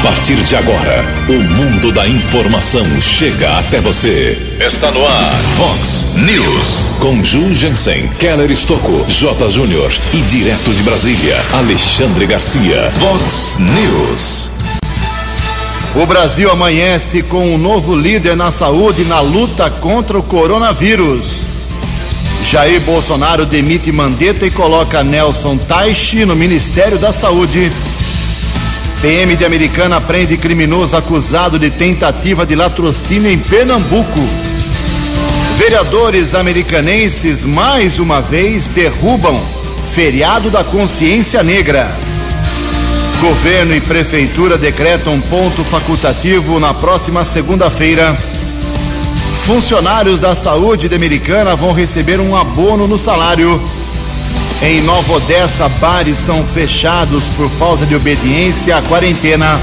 [0.00, 4.56] A partir de agora, o mundo da informação chega até você.
[4.58, 6.96] Está no ar, Fox News.
[7.00, 9.50] Com Ju Jensen, Keller Estocco, J.
[9.50, 12.90] Júnior e direto de Brasília, Alexandre Garcia.
[12.92, 14.48] Fox News.
[15.94, 21.42] O Brasil amanhece com um novo líder na saúde na luta contra o coronavírus.
[22.42, 27.70] Jair Bolsonaro demite Mandetta e coloca Nelson Taishi no Ministério da Saúde.
[29.00, 34.20] PM de Americana prende criminoso acusado de tentativa de latrocínio em Pernambuco.
[35.56, 39.42] Vereadores americanenses mais uma vez derrubam
[39.94, 41.96] feriado da consciência negra.
[43.22, 48.18] Governo e prefeitura decretam ponto facultativo na próxima segunda-feira.
[49.46, 53.62] Funcionários da saúde de Americana vão receber um abono no salário.
[54.62, 59.58] Em Nova Odessa, bares são fechados por falta de obediência à quarentena.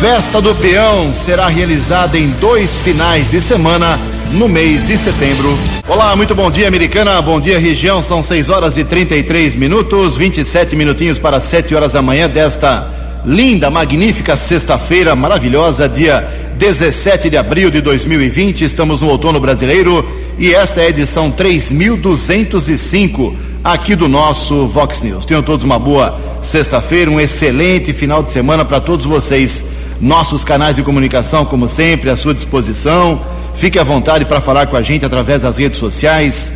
[0.00, 3.96] Festa do Peão será realizada em dois finais de semana
[4.32, 5.56] no mês de setembro.
[5.86, 7.22] Olá, muito bom dia, americana.
[7.22, 8.02] Bom dia, região.
[8.02, 12.88] São 6 horas e 33 minutos, 27 minutinhos para 7 horas da manhã desta
[13.24, 16.26] linda, magnífica sexta-feira maravilhosa, dia
[16.56, 18.64] 17 de abril de 2020.
[18.64, 20.04] Estamos no outono brasileiro
[20.36, 25.24] e esta é a edição 3205 aqui do nosso Vox News.
[25.24, 29.64] Tenham todos uma boa sexta-feira, um excelente final de semana para todos vocês.
[30.00, 33.20] Nossos canais de comunicação, como sempre, à sua disposição.
[33.54, 36.54] Fique à vontade para falar com a gente através das redes sociais.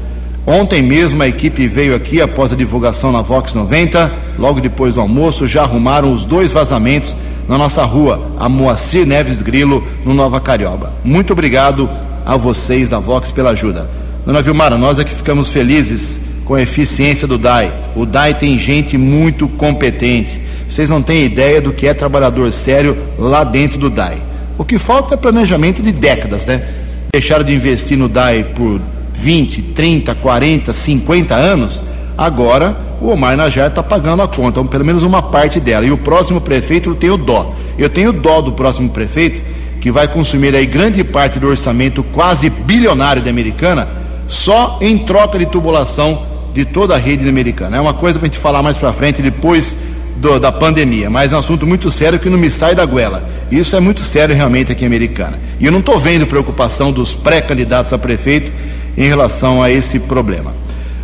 [0.45, 5.01] Ontem mesmo a equipe veio aqui após a divulgação na Vox 90, logo depois do
[5.01, 7.17] almoço, já arrumaram os dois vazamentos
[7.49, 10.93] na nossa rua, a Moacir Neves Grilo, no Nova Carioba.
[11.03, 11.89] Muito obrigado
[12.23, 14.04] a vocês da Vox pela ajuda.
[14.25, 17.71] Dona Vilmara, nós é que ficamos felizes com a eficiência do DAI.
[17.95, 20.41] O DAI tem gente muito competente.
[20.67, 24.17] Vocês não têm ideia do que é trabalhador sério lá dentro do DAI.
[24.57, 26.67] O que falta é planejamento de décadas, né?
[27.13, 28.81] Deixaram de investir no DAI por
[29.13, 31.83] 20, 30, 40, 50 anos.
[32.17, 35.85] Agora o Omar Najar está pagando a conta, ou pelo menos uma parte dela.
[35.85, 37.53] E o próximo prefeito eu tenho dó.
[37.77, 39.39] Eu tenho dó do próximo prefeito,
[39.79, 45.37] que vai consumir aí grande parte do orçamento quase bilionário da Americana só em troca
[45.37, 47.77] de tubulação de toda a rede americana.
[47.77, 49.75] É uma coisa para a gente falar mais para frente, depois
[50.17, 53.23] do, da pandemia, mas é um assunto muito sério que não me sai da goela.
[53.51, 55.37] Isso é muito sério realmente aqui em Americana.
[55.59, 58.51] E eu não estou vendo preocupação dos pré-candidatos a prefeito
[58.97, 60.53] em relação a esse problema.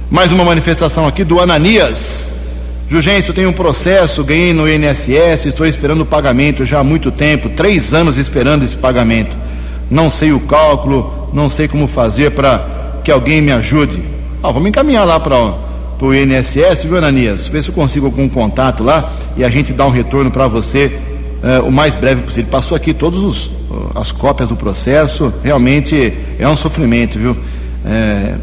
[0.09, 2.33] Mais uma manifestação aqui do Ananias.
[2.87, 7.47] Jugêncio, tenho um processo, ganhei no INSS, estou esperando o pagamento já há muito tempo,
[7.49, 9.35] três anos esperando esse pagamento.
[9.89, 14.01] Não sei o cálculo, não sei como fazer para que alguém me ajude.
[14.43, 15.37] Ah, vamos encaminhar lá para
[16.01, 17.47] o INSS, viu, Ananias?
[17.47, 20.97] Ver se eu consigo algum contato lá e a gente dá um retorno para você
[21.43, 22.49] uh, o mais breve possível.
[22.49, 27.37] Passou aqui todas uh, as cópias do processo, realmente é um sofrimento, viu?
[27.85, 28.35] É,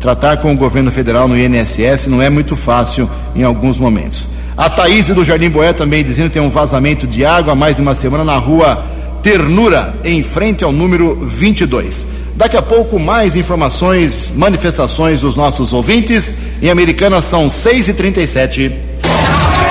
[0.00, 4.28] tratar com o governo federal no INSS não é muito fácil em alguns momentos.
[4.56, 7.76] A Thaís do Jardim Boé também dizendo que tem um vazamento de água há mais
[7.76, 8.84] de uma semana na rua
[9.22, 12.06] Ternura, em frente ao número 22.
[12.38, 16.32] Daqui a pouco, mais informações, manifestações dos nossos ouvintes.
[16.62, 18.70] Em Americana são 6h37.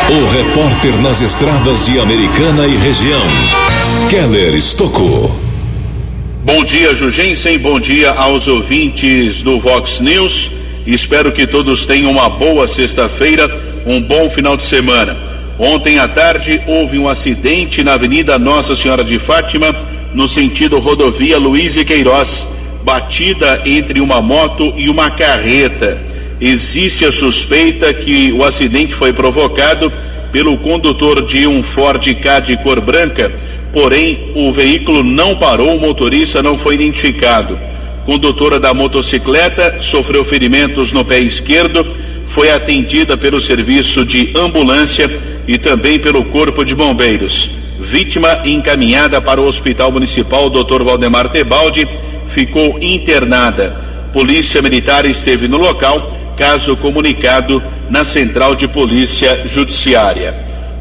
[0.10, 3.22] O repórter nas estradas de Americana e região,
[4.10, 5.34] Keller Estocou.
[6.44, 7.58] Bom dia, Jugensen.
[7.58, 10.52] Bom dia aos ouvintes do Vox News.
[10.86, 13.50] Espero que todos tenham uma boa sexta-feira,
[13.86, 15.16] um bom final de semana.
[15.58, 19.74] Ontem à tarde houve um acidente na Avenida Nossa Senhora de Fátima,
[20.14, 22.57] no sentido rodovia Luiz e Queiroz,
[22.88, 26.02] batida entre uma moto e uma carreta.
[26.40, 29.92] Existe a suspeita que o acidente foi provocado
[30.32, 33.30] pelo condutor de um Ford K de cor branca,
[33.74, 37.60] porém o veículo não parou, o motorista não foi identificado.
[38.06, 41.86] Condutora da motocicleta sofreu ferimentos no pé esquerdo,
[42.26, 45.14] foi atendida pelo serviço de ambulância
[45.46, 47.67] e também pelo Corpo de Bombeiros.
[47.80, 50.84] Vítima encaminhada para o Hospital Municipal Dr.
[50.84, 51.88] Valdemar Tebaldi
[52.26, 54.10] ficou internada.
[54.12, 60.34] Polícia Militar esteve no local, caso comunicado na Central de Polícia Judiciária.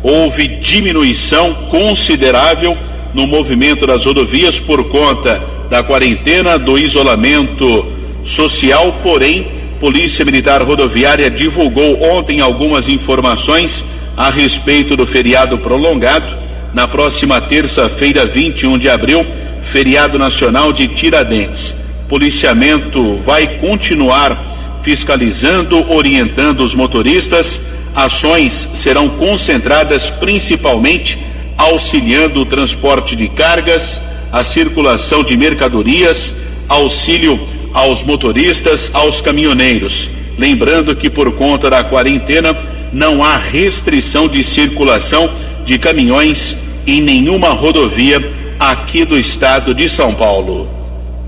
[0.03, 2.77] Houve diminuição considerável
[3.13, 9.49] no movimento das rodovias por conta da quarentena, do isolamento social, porém,
[9.79, 13.85] Polícia Militar Rodoviária divulgou ontem algumas informações
[14.17, 16.46] a respeito do feriado prolongado.
[16.77, 19.27] Na próxima terça-feira, 21 de abril,
[19.63, 21.75] feriado nacional de Tiradentes.
[22.07, 24.45] Policiamento vai continuar
[24.83, 27.63] fiscalizando, orientando os motoristas.
[27.95, 31.19] Ações serão concentradas principalmente
[31.57, 36.35] auxiliando o transporte de cargas, a circulação de mercadorias,
[36.69, 37.41] auxílio
[37.73, 40.11] aos motoristas, aos caminhoneiros.
[40.37, 42.55] Lembrando que por conta da quarentena
[42.93, 45.31] não há restrição de circulação
[45.65, 48.25] de caminhões em nenhuma rodovia
[48.61, 50.69] aqui do estado de São Paulo.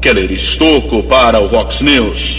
[0.00, 2.38] Keller Estocco para o Vox News.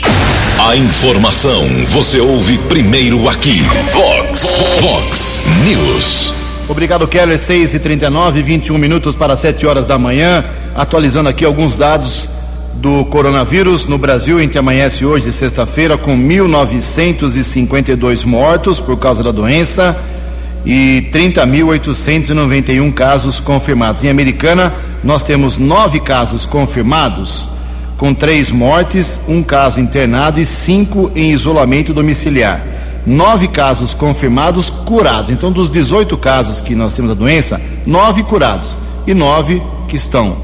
[0.58, 3.60] A informação você ouve primeiro aqui.
[3.94, 6.34] Vox, Vox News.
[6.70, 7.38] Obrigado, Keller.
[7.38, 10.46] 6 e 39 21 minutos para 7 horas da manhã.
[10.74, 12.30] Atualizando aqui alguns dados
[12.76, 14.38] do coronavírus no Brasil.
[14.38, 19.98] A gente amanhece hoje, sexta-feira, com 1.952 mortos por causa da doença
[20.66, 24.04] e 30.891 casos confirmados.
[24.04, 24.74] Em Americana,
[25.04, 27.50] nós temos nove casos confirmados,
[27.98, 32.62] com três mortes, um caso internado e cinco em isolamento domiciliar
[33.06, 35.32] nove casos confirmados curados.
[35.32, 38.78] Então, dos 18 casos que nós temos da doença, nove curados
[39.08, 40.38] e nove que estão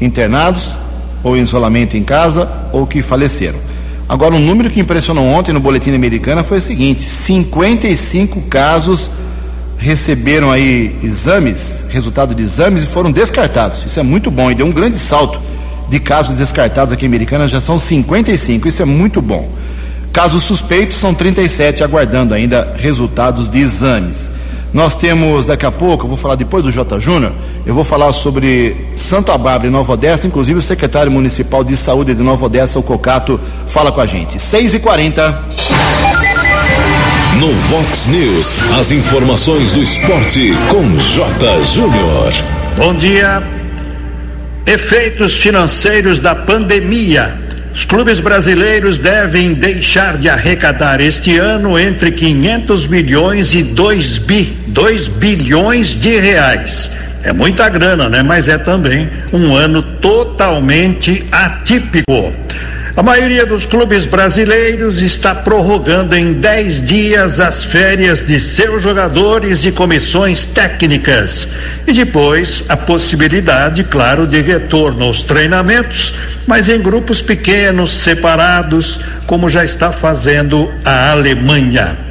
[0.00, 0.74] internados
[1.22, 3.58] ou em isolamento em casa ou que faleceram.
[4.08, 9.10] Agora, um número que impressionou ontem no boletim americano foi o seguinte: 55 casos
[9.78, 13.84] receberam aí exames, resultado de exames e foram descartados.
[13.84, 15.40] Isso é muito bom e deu um grande salto
[15.88, 18.68] de casos descartados aqui em Americana, já são 55.
[18.68, 19.48] Isso é muito bom.
[20.12, 24.30] Casos suspeitos são 37, aguardando ainda resultados de exames.
[24.72, 26.98] Nós temos daqui a pouco, eu vou falar depois do J.
[26.98, 27.32] Júnior,
[27.64, 32.14] eu vou falar sobre Santa Bárbara e Nova Odessa, inclusive o secretário municipal de saúde
[32.14, 34.38] de Nova Odessa, o Cocato, fala com a gente.
[34.38, 35.44] 6 e 40
[37.40, 41.64] No Vox News, as informações do esporte com J.
[41.64, 42.32] Júnior.
[42.76, 43.42] Bom dia.
[44.66, 47.46] Efeitos financeiros da pandemia
[47.76, 54.56] os clubes brasileiros devem deixar de arrecadar este ano entre 500 milhões e 2 bi,
[54.68, 56.90] 2 bilhões de reais.
[57.22, 58.22] É muita grana, né?
[58.22, 62.32] Mas é também um ano totalmente atípico.
[62.96, 69.66] A maioria dos clubes brasileiros está prorrogando em 10 dias as férias de seus jogadores
[69.66, 71.46] e comissões técnicas.
[71.86, 76.14] E depois a possibilidade, claro, de retorno aos treinamentos,
[76.46, 82.05] mas em grupos pequenos, separados, como já está fazendo a Alemanha.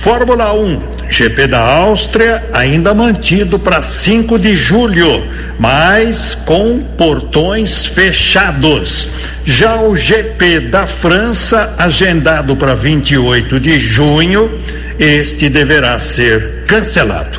[0.00, 0.80] Fórmula 1,
[1.10, 5.28] GP da Áustria ainda mantido para 5 de julho,
[5.58, 9.10] mas com portões fechados.
[9.44, 14.50] Já o GP da França, agendado para 28 de junho,
[14.98, 17.38] este deverá ser cancelado.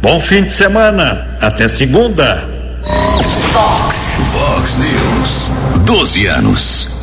[0.00, 2.48] Bom fim de semana, até segunda.
[3.52, 3.96] Fox,
[4.32, 5.50] Fox News,
[5.84, 6.95] 12 anos.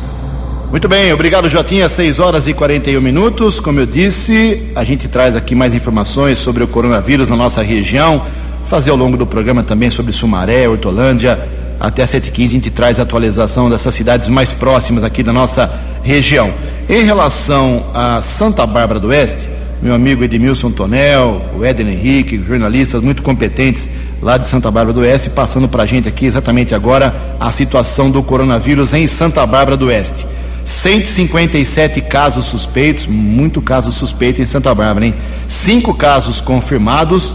[0.74, 3.60] Muito bem, obrigado Jotinha, 6 horas e 41 minutos.
[3.60, 8.26] Como eu disse, a gente traz aqui mais informações sobre o coronavírus na nossa região.
[8.64, 11.38] Fazer ao longo do programa também sobre Sumaré, Hortolândia.
[11.78, 16.52] Até 7h15 a gente traz a atualização dessas cidades mais próximas aqui da nossa região.
[16.88, 19.48] Em relação a Santa Bárbara do Oeste,
[19.80, 25.02] meu amigo Edmilson Tonel, o Éden Henrique, jornalistas muito competentes lá de Santa Bárbara do
[25.02, 29.76] Oeste, passando para a gente aqui exatamente agora a situação do coronavírus em Santa Bárbara
[29.76, 30.26] do Oeste.
[30.64, 35.14] 157 casos suspeitos, muito caso suspeito em Santa Bárbara, hein?
[35.46, 37.34] Cinco casos confirmados,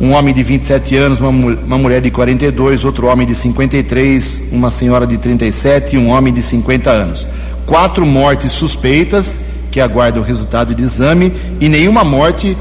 [0.00, 4.70] um homem de 27 anos, uma, uma mulher de 42, outro homem de 53, uma
[4.70, 7.28] senhora de 37 e um homem de 50 anos.
[7.66, 9.38] Quatro mortes suspeitas
[9.70, 12.56] que aguardam o resultado de exame e nenhuma morte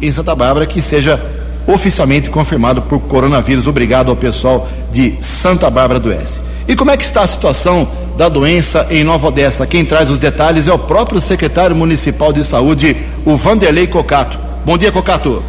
[0.00, 1.20] em Santa Bárbara que seja
[1.66, 3.66] oficialmente confirmado por coronavírus.
[3.66, 6.40] Obrigado ao pessoal de Santa Bárbara do Oeste.
[6.66, 9.66] E como é que está a situação da doença em Nova Odessa?
[9.66, 14.38] Quem traz os detalhes é o próprio secretário municipal de saúde, o Vanderlei Cocato.
[14.64, 15.42] Bom dia, Cocato.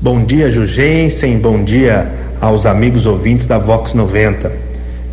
[0.00, 1.38] Bom dia, Jugensen.
[1.38, 2.10] Bom dia
[2.40, 4.50] aos amigos ouvintes da Vox 90.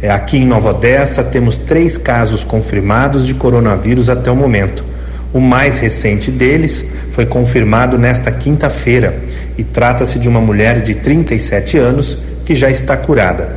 [0.02, 4.86] É, aqui em Nova Odessa temos três casos confirmados de coronavírus até o momento.
[5.34, 9.20] O mais recente deles foi confirmado nesta quinta-feira
[9.58, 13.57] e trata-se de uma mulher de 37 anos que já está curada.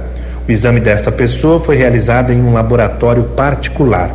[0.50, 4.12] O exame desta pessoa foi realizado em um laboratório particular.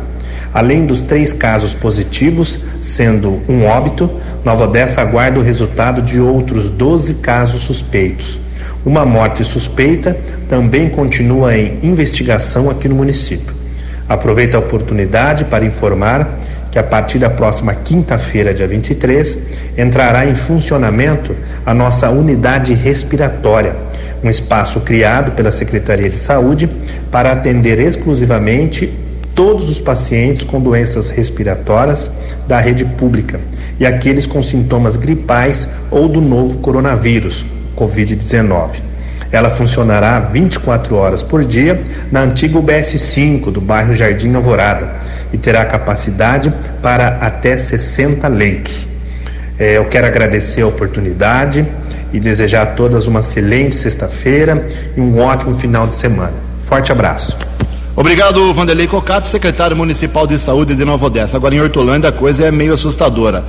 [0.52, 4.10] Além dos três casos positivos, sendo um óbito,
[4.44, 8.38] Nova Odessa aguarda o resultado de outros 12 casos suspeitos.
[8.84, 10.14] Uma morte suspeita
[10.46, 13.54] também continua em investigação aqui no município.
[14.06, 16.38] Aproveito a oportunidade para informar
[16.70, 19.38] que a partir da próxima quinta-feira, dia 23,
[19.78, 23.74] entrará em funcionamento a nossa unidade respiratória,
[24.22, 26.68] um espaço criado pela Secretaria de Saúde
[27.10, 28.92] para atender exclusivamente
[29.34, 32.10] todos os pacientes com doenças respiratórias
[32.48, 33.38] da rede pública
[33.78, 37.44] e aqueles com sintomas gripais ou do novo coronavírus,
[37.76, 38.80] Covid-19.
[39.30, 44.88] Ela funcionará 24 horas por dia na antiga UBS 5 do bairro Jardim Alvorada
[45.32, 48.86] e terá capacidade para até 60 leitos.
[49.58, 51.66] É, eu quero agradecer a oportunidade
[52.12, 56.34] e desejar a todas uma excelente sexta-feira e um ótimo final de semana.
[56.60, 57.36] Forte abraço.
[57.94, 61.36] Obrigado, Vanderlei Cocato, secretário municipal de saúde de Nova Odessa.
[61.36, 63.42] Agora em Hortolândia a coisa é meio assustadora.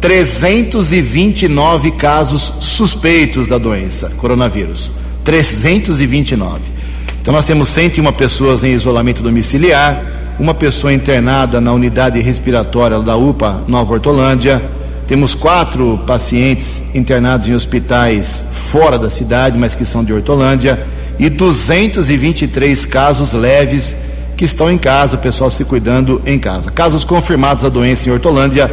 [0.00, 4.92] 329 casos suspeitos da doença, coronavírus.
[5.24, 6.60] 329.
[7.22, 10.04] Então nós temos 101 pessoas em isolamento domiciliar,
[10.38, 14.62] uma pessoa internada na unidade respiratória da UPA Nova Hortolândia.
[15.06, 20.82] Temos quatro pacientes internados em hospitais fora da cidade, mas que são de Hortolândia,
[21.18, 23.96] e 223 casos leves
[24.36, 26.70] que estão em casa, o pessoal se cuidando em casa.
[26.70, 28.72] Casos confirmados da doença em Hortolândia,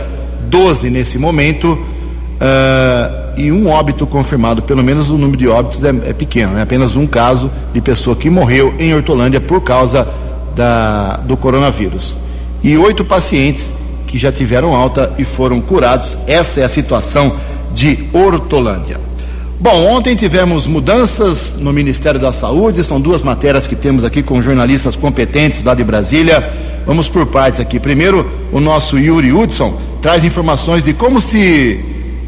[0.50, 5.90] 12 nesse momento, uh, e um óbito confirmado, pelo menos o número de óbitos é,
[5.90, 10.08] é pequeno, é apenas um caso de pessoa que morreu em Hortolândia por causa
[10.56, 12.16] da, do coronavírus.
[12.64, 13.72] E oito pacientes
[14.12, 16.18] que já tiveram alta e foram curados.
[16.28, 17.34] Essa é a situação
[17.74, 19.00] de Hortolândia.
[19.58, 24.42] Bom, ontem tivemos mudanças no Ministério da Saúde, são duas matérias que temos aqui com
[24.42, 26.52] jornalistas competentes lá de Brasília.
[26.86, 27.80] Vamos por partes aqui.
[27.80, 31.80] Primeiro, o nosso Yuri Hudson traz informações de como se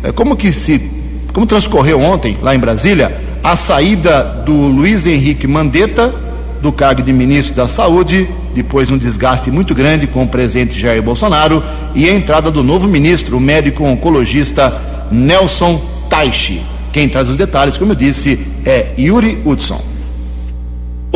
[0.04, 0.90] eh, como que se
[1.34, 3.12] como transcorreu ontem lá em Brasília
[3.44, 6.14] a saída do Luiz Henrique Mandetta
[6.62, 11.02] do cargo de ministro da Saúde, depois um desgaste muito grande com o presidente Jair
[11.02, 11.64] Bolsonaro
[11.96, 16.64] e a entrada do novo ministro, o médico oncologista Nelson Taishi.
[16.92, 19.93] Quem traz os detalhes, como eu disse, é Yuri Hudson.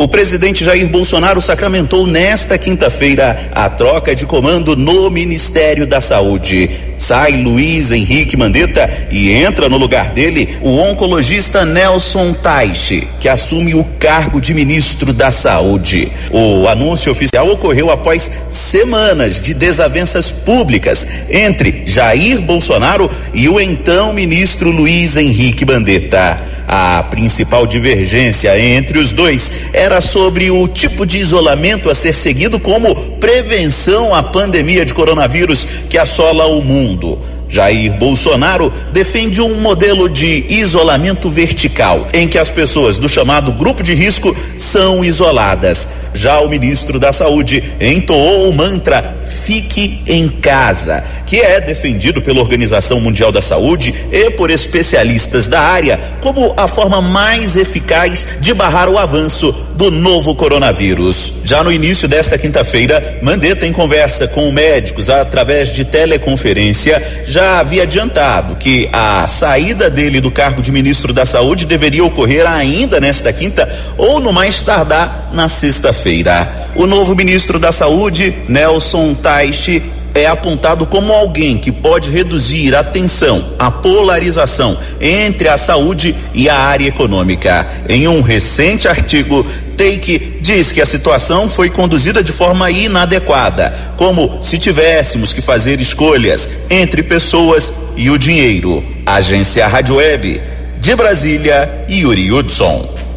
[0.00, 6.70] O presidente Jair Bolsonaro sacramentou nesta quinta-feira a troca de comando no Ministério da Saúde.
[6.96, 13.74] Sai Luiz Henrique Mandetta e entra no lugar dele o oncologista Nelson Taixe, que assume
[13.74, 16.12] o cargo de ministro da Saúde.
[16.30, 24.12] O anúncio oficial ocorreu após semanas de desavenças públicas entre Jair Bolsonaro e o então
[24.12, 26.57] ministro Luiz Henrique Mandetta.
[26.70, 32.60] A principal divergência entre os dois era sobre o tipo de isolamento a ser seguido
[32.60, 37.18] como prevenção à pandemia de coronavírus que assola o mundo.
[37.48, 43.82] Jair Bolsonaro defende um modelo de isolamento vertical, em que as pessoas do chamado grupo
[43.82, 45.88] de risco são isoladas.
[46.12, 52.40] Já o ministro da Saúde entoou o mantra Fique em Casa, que é defendido pela
[52.40, 58.52] Organização Mundial da Saúde e por especialistas da área como a forma mais eficaz de
[58.54, 61.34] barrar o avanço do novo coronavírus.
[61.44, 67.84] Já no início desta quinta-feira, Mandetta, em conversa com médicos através de teleconferência, já havia
[67.84, 73.32] adiantado que a saída dele do cargo de ministro da Saúde deveria ocorrer ainda nesta
[73.32, 76.68] quinta ou no mais tardar na sexta-feira.
[76.74, 79.82] O novo ministro da Saúde, Nelson Taixe,
[80.14, 86.48] é apontado como alguém que pode reduzir a tensão, a polarização entre a saúde e
[86.48, 87.66] a área econômica.
[87.88, 89.46] Em um recente artigo,
[89.76, 95.80] Take diz que a situação foi conduzida de forma inadequada, como se tivéssemos que fazer
[95.80, 98.84] escolhas entre pessoas e o dinheiro.
[99.06, 100.40] Agência Rádio Web
[100.80, 103.07] De Brasília, Yuri Hudson.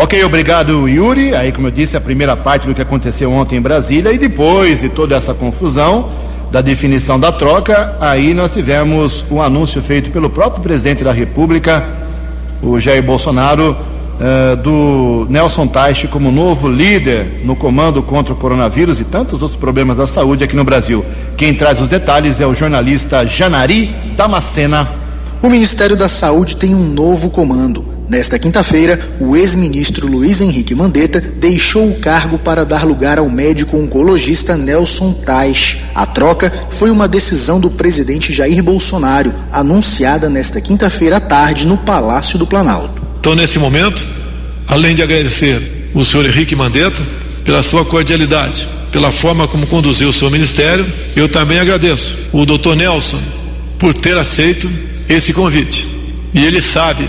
[0.00, 1.34] Ok, obrigado Yuri.
[1.34, 4.80] Aí, como eu disse, a primeira parte do que aconteceu ontem em Brasília e depois
[4.80, 6.08] de toda essa confusão
[6.52, 11.84] da definição da troca, aí nós tivemos um anúncio feito pelo próprio presidente da República,
[12.62, 13.76] o Jair Bolsonaro,
[14.20, 19.58] uh, do Nelson Teich como novo líder no comando contra o coronavírus e tantos outros
[19.58, 21.04] problemas da saúde aqui no Brasil.
[21.36, 24.88] Quem traz os detalhes é o jornalista Janari Damascena.
[25.42, 27.97] O Ministério da Saúde tem um novo comando.
[28.08, 33.76] Nesta quinta-feira, o ex-ministro Luiz Henrique Mandetta deixou o cargo para dar lugar ao médico
[33.76, 35.76] oncologista Nelson Tais.
[35.94, 41.76] A troca foi uma decisão do presidente Jair Bolsonaro, anunciada nesta quinta-feira à tarde no
[41.76, 43.02] Palácio do Planalto.
[43.20, 44.02] Então, nesse momento,
[44.66, 47.02] além de agradecer o senhor Henrique Mandetta
[47.44, 52.74] pela sua cordialidade, pela forma como conduziu o seu ministério, eu também agradeço o doutor
[52.74, 53.20] Nelson
[53.78, 54.70] por ter aceito
[55.10, 55.86] esse convite.
[56.32, 57.06] E ele sabe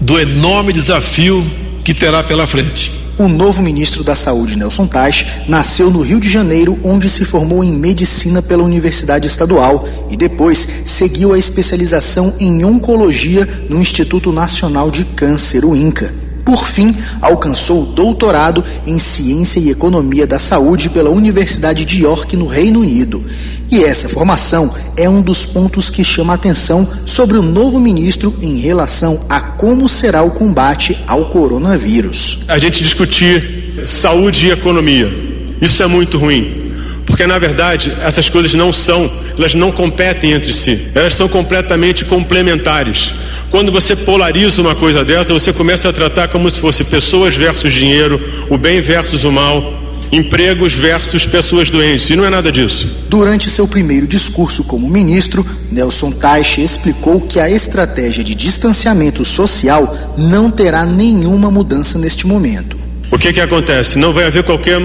[0.00, 1.44] do enorme desafio
[1.84, 3.04] que terá pela frente.
[3.16, 7.62] O novo ministro da Saúde, Nelson Tais, nasceu no Rio de Janeiro, onde se formou
[7.62, 14.90] em medicina pela Universidade Estadual e depois seguiu a especialização em oncologia no Instituto Nacional
[14.90, 16.23] de Câncer, o INCA.
[16.44, 22.36] Por fim, alcançou o doutorado em Ciência e Economia da Saúde pela Universidade de York,
[22.36, 23.24] no Reino Unido.
[23.70, 28.34] E essa formação é um dos pontos que chama a atenção sobre o novo ministro
[28.42, 32.40] em relação a como será o combate ao coronavírus.
[32.46, 35.12] A gente discutir saúde e economia.
[35.60, 36.62] Isso é muito ruim.
[37.06, 42.04] Porque na verdade essas coisas não são, elas não competem entre si, elas são completamente
[42.04, 43.14] complementares.
[43.54, 47.72] Quando você polariza uma coisa dessa, você começa a tratar como se fosse pessoas versus
[47.72, 48.20] dinheiro,
[48.50, 49.80] o bem versus o mal,
[50.10, 52.10] empregos versus pessoas doentes.
[52.10, 52.88] E não é nada disso.
[53.08, 59.96] Durante seu primeiro discurso como ministro, Nelson Teich explicou que a estratégia de distanciamento social
[60.18, 62.76] não terá nenhuma mudança neste momento.
[63.08, 64.00] O que, que acontece?
[64.00, 64.80] Não vai haver qualquer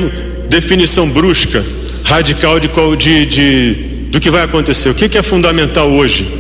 [0.48, 1.66] definição brusca,
[2.04, 3.74] radical de, de, de
[4.12, 4.90] do que vai acontecer.
[4.90, 6.39] O que, que é fundamental hoje?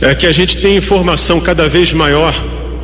[0.00, 2.34] É que a gente tem informação cada vez maior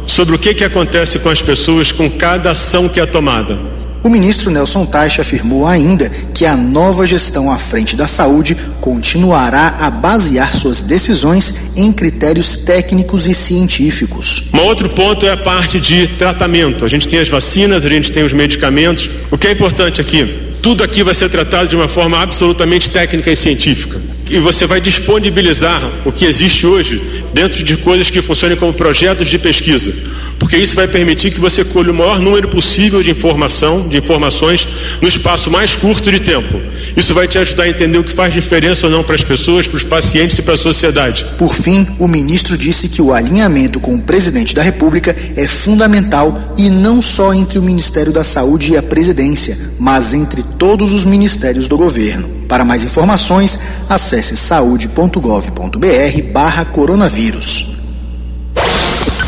[0.07, 3.59] sobre o que, que acontece com as pessoas com cada ação que é tomada.
[4.07, 9.75] O ministro Nelson Teich afirmou ainda que a nova gestão à frente da saúde continuará
[9.81, 14.45] a basear suas decisões em critérios técnicos e científicos.
[14.55, 16.85] Um outro ponto é a parte de tratamento.
[16.85, 19.11] A gente tem as vacinas, a gente tem os medicamentos.
[19.29, 20.46] O que é importante aqui?
[20.67, 24.01] Tudo aqui vai ser tratado de uma forma absolutamente técnica e científica.
[24.29, 27.01] E você vai disponibilizar o que existe hoje
[27.33, 29.95] dentro de coisas que funcionem como projetos de pesquisa
[30.39, 34.69] porque isso vai permitir que você colhe o maior número possível de informação, de informações,
[35.01, 36.61] no espaço mais curto de tempo.
[36.97, 39.67] Isso vai te ajudar a entender o que faz diferença ou não para as pessoas,
[39.67, 41.27] para os pacientes e para a sociedade.
[41.37, 46.55] Por fim, o ministro disse que o alinhamento com o presidente da República é fundamental
[46.57, 51.05] e não só entre o Ministério da Saúde e a presidência, mas entre todos os
[51.05, 52.29] ministérios do governo.
[52.49, 57.77] Para mais informações, acesse saude.gov.br/barra coronavírus.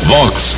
[0.09, 0.57] Vox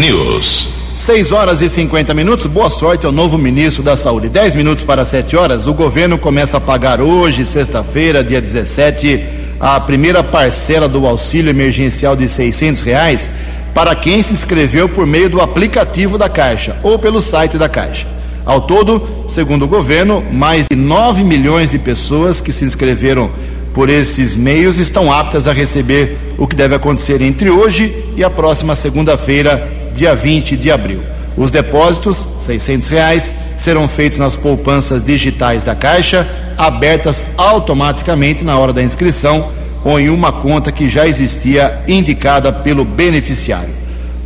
[0.00, 0.70] News.
[0.96, 2.46] 6 horas e 50 minutos.
[2.46, 4.28] Boa sorte ao novo ministro da Saúde.
[4.28, 5.68] 10 minutos para 7 horas.
[5.68, 9.24] O governo começa a pagar hoje, sexta-feira, dia 17,
[9.60, 13.30] a primeira parcela do auxílio emergencial de 600 reais
[13.72, 18.08] para quem se inscreveu por meio do aplicativo da Caixa ou pelo site da Caixa.
[18.44, 23.30] Ao todo, segundo o governo, mais de 9 milhões de pessoas que se inscreveram
[23.72, 28.30] por esses meios estão aptas a receber o que deve acontecer entre hoje e a
[28.30, 31.00] próxima segunda-feira, dia 20 de abril.
[31.36, 32.58] Os depósitos, R$
[32.90, 39.48] reais, serão feitos nas poupanças digitais da Caixa, abertas automaticamente na hora da inscrição
[39.84, 43.70] ou em uma conta que já existia indicada pelo beneficiário.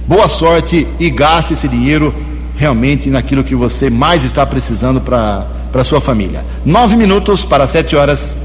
[0.07, 2.15] Boa sorte e gaste esse dinheiro
[2.57, 6.45] realmente naquilo que você mais está precisando para sua família.
[6.65, 8.37] Nove minutos para sete horas.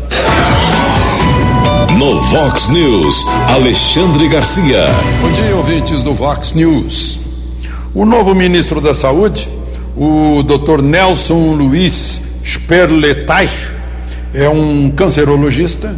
[1.98, 4.86] No Vox News, Alexandre Garcia.
[5.22, 7.20] Bom dia, ouvintes do Vox News.
[7.94, 9.50] O novo ministro da Saúde,
[9.96, 10.82] o Dr.
[10.82, 13.72] Nelson Luiz Sperletaich,
[14.34, 15.96] é um cancerologista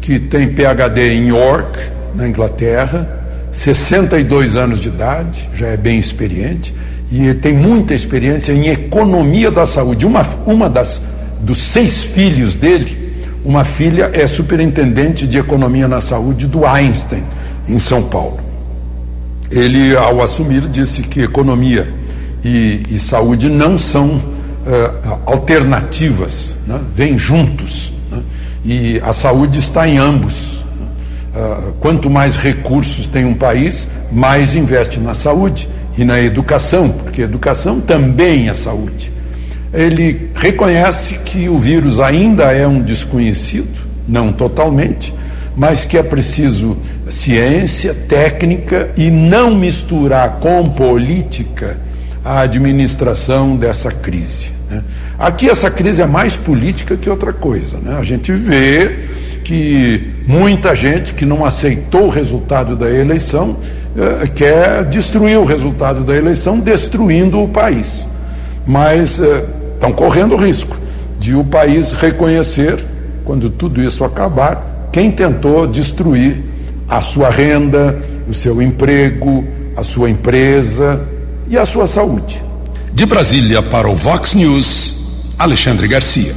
[0.00, 1.78] que tem PhD em York,
[2.14, 6.74] na Inglaterra, 62 anos de idade, já é bem experiente
[7.10, 10.06] e tem muita experiência em economia da saúde.
[10.06, 11.02] Uma, uma das
[11.40, 13.05] dos seis filhos dele
[13.46, 17.22] uma filha é superintendente de economia na saúde do Einstein,
[17.68, 18.40] em São Paulo.
[19.52, 21.88] Ele, ao assumir, disse que economia
[22.44, 26.80] e, e saúde não são uh, alternativas, né?
[26.92, 27.92] vêm juntos.
[28.10, 28.20] Né?
[28.64, 30.64] E a saúde está em ambos.
[31.32, 37.22] Uh, quanto mais recursos tem um país, mais investe na saúde e na educação, porque
[37.22, 39.12] educação também é saúde.
[39.76, 45.14] Ele reconhece que o vírus ainda é um desconhecido, não totalmente,
[45.56, 46.76] mas que é preciso
[47.08, 51.78] ciência, técnica e não misturar com política
[52.24, 54.50] a administração dessa crise.
[54.70, 54.82] Né?
[55.18, 57.78] Aqui essa crise é mais política que outra coisa.
[57.78, 57.96] Né?
[57.98, 59.06] A gente vê
[59.44, 63.56] que muita gente que não aceitou o resultado da eleição
[63.96, 68.08] eh, quer destruir o resultado da eleição, destruindo o país.
[68.66, 69.44] Mas eh,
[69.76, 70.76] estão correndo o risco
[71.20, 72.84] de o país reconhecer,
[73.24, 76.42] quando tudo isso acabar, quem tentou destruir
[76.88, 79.44] a sua renda, o seu emprego,
[79.76, 81.00] a sua empresa
[81.48, 82.42] e a sua saúde.
[82.92, 86.34] De Brasília para o Vox News, Alexandre Garcia.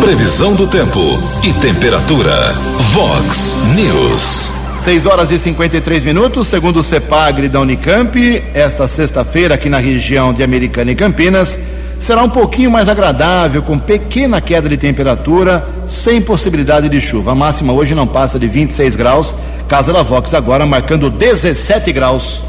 [0.00, 1.00] Previsão do tempo
[1.44, 2.52] e temperatura.
[2.92, 4.57] Vox News.
[4.78, 8.16] 6 horas e 53 minutos, segundo o CEPAGRE da Unicamp,
[8.54, 11.58] esta sexta-feira aqui na região de Americana e Campinas
[12.00, 17.32] será um pouquinho mais agradável, com pequena queda de temperatura, sem possibilidade de chuva.
[17.32, 19.34] A máxima hoje não passa de 26 graus.
[19.68, 22.42] Casa da Vox agora marcando 17 graus.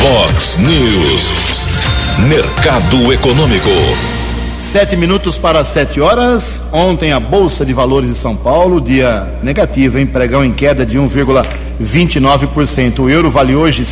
[0.00, 1.32] Vox News.
[2.28, 3.70] Mercado Econômico.
[4.60, 6.62] Sete minutos para sete horas.
[6.70, 10.98] Ontem a Bolsa de Valores de São Paulo, dia negativo, em pregão em queda de
[10.98, 12.98] 1,29%.
[13.00, 13.86] O euro vale hoje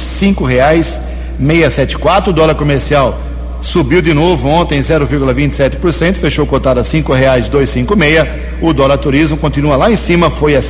[1.70, 2.31] sete quatro.
[2.31, 3.18] O dólar comercial
[3.61, 7.12] subiu de novo ontem 0,27%, fechou cotado a cinco
[7.97, 8.29] meia.
[8.61, 10.62] O dólar turismo continua lá em cima, foi a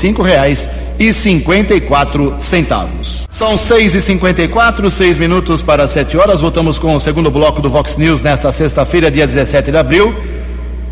[1.81, 3.27] quatro centavos.
[3.31, 6.41] São seis e cinquenta e quatro, seis minutos para sete horas.
[6.41, 10.15] Voltamos com o segundo bloco do Vox News nesta sexta-feira, dia 17 de abril.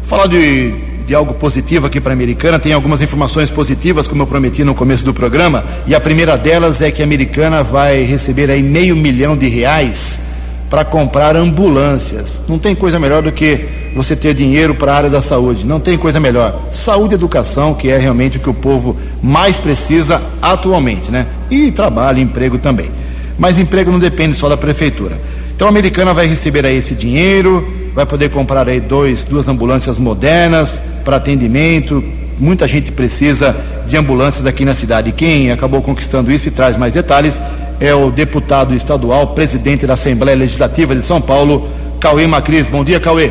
[0.05, 0.73] Falar de,
[1.07, 2.59] de algo positivo aqui para a Americana.
[2.59, 5.65] Tem algumas informações positivas, como eu prometi no começo do programa.
[5.89, 10.26] E a primeira delas é que a Americana vai receber aí meio milhão de reais
[10.69, 12.43] para comprar ambulâncias.
[12.49, 15.65] Não tem coisa melhor do que você ter dinheiro para a área da saúde.
[15.65, 16.69] Não tem coisa melhor.
[16.71, 21.27] Saúde e educação, que é realmente o que o povo mais precisa atualmente, né?
[21.51, 22.91] E trabalho, emprego também.
[23.39, 25.19] Mas emprego não depende só da prefeitura.
[25.55, 29.97] Então a americana vai receber aí esse dinheiro, vai poder comprar aí dois, duas ambulâncias
[29.97, 32.05] modernas para atendimento.
[32.39, 35.13] Muita gente precisa de ambulâncias aqui na cidade.
[35.13, 37.41] Quem acabou conquistando isso e traz mais detalhes
[37.81, 41.69] é o deputado estadual, presidente da Assembleia Legislativa de São Paulo,
[42.01, 42.67] Cauê Macris.
[42.67, 43.31] Bom dia, Cauê.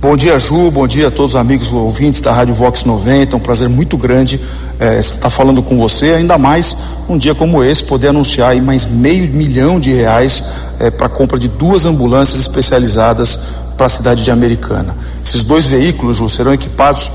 [0.00, 0.70] Bom dia, Ju.
[0.70, 3.34] Bom dia a todos os amigos ouvintes da Rádio Vox 90.
[3.34, 4.38] É um prazer muito grande
[4.78, 6.76] é, estar falando com você, ainda mais
[7.08, 10.44] um dia como esse, poder anunciar aí mais meio milhão de reais
[10.78, 13.38] é, para a compra de duas ambulâncias especializadas
[13.78, 14.94] para a cidade de Americana.
[15.24, 17.10] Esses dois veículos, Ju, serão equipados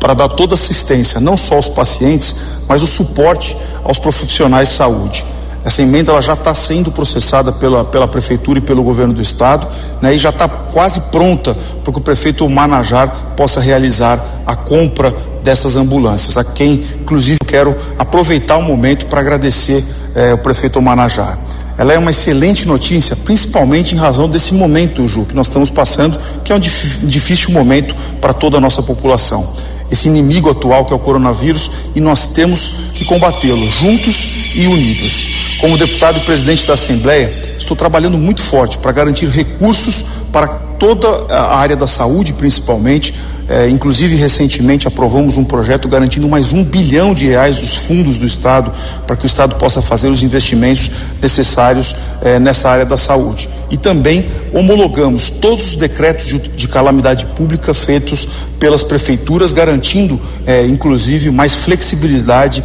[0.00, 2.34] para dar toda assistência, não só aos pacientes,
[2.68, 5.24] mas o suporte aos profissionais de saúde.
[5.64, 9.66] Essa emenda ela já está sendo processada pela, pela prefeitura e pelo governo do estado,
[10.00, 15.14] né, e já está quase pronta para que o prefeito Manajar possa realizar a compra
[15.42, 16.36] dessas ambulâncias.
[16.38, 19.84] A quem, inclusive, quero aproveitar o momento para agradecer
[20.14, 21.38] eh, o prefeito Manajar.
[21.76, 26.18] Ela é uma excelente notícia, principalmente em razão desse momento, Ju, que nós estamos passando,
[26.44, 29.46] que é um difícil momento para toda a nossa população
[29.90, 35.58] esse inimigo atual que é o coronavírus e nós temos que combatê-lo juntos e unidos.
[35.60, 41.08] Como deputado e presidente da Assembleia, estou trabalhando muito forte para garantir recursos para toda
[41.34, 43.14] a área da saúde, principalmente,
[43.48, 48.26] é, inclusive, recentemente aprovamos um projeto garantindo mais um bilhão de reais dos fundos do
[48.26, 48.70] Estado
[49.06, 50.90] para que o Estado possa fazer os investimentos
[51.22, 53.48] necessários é, nessa área da saúde.
[53.70, 58.28] E também homologamos todos os decretos de, de calamidade pública feitos
[58.60, 62.62] pelas prefeituras, garantindo, é, inclusive, mais flexibilidade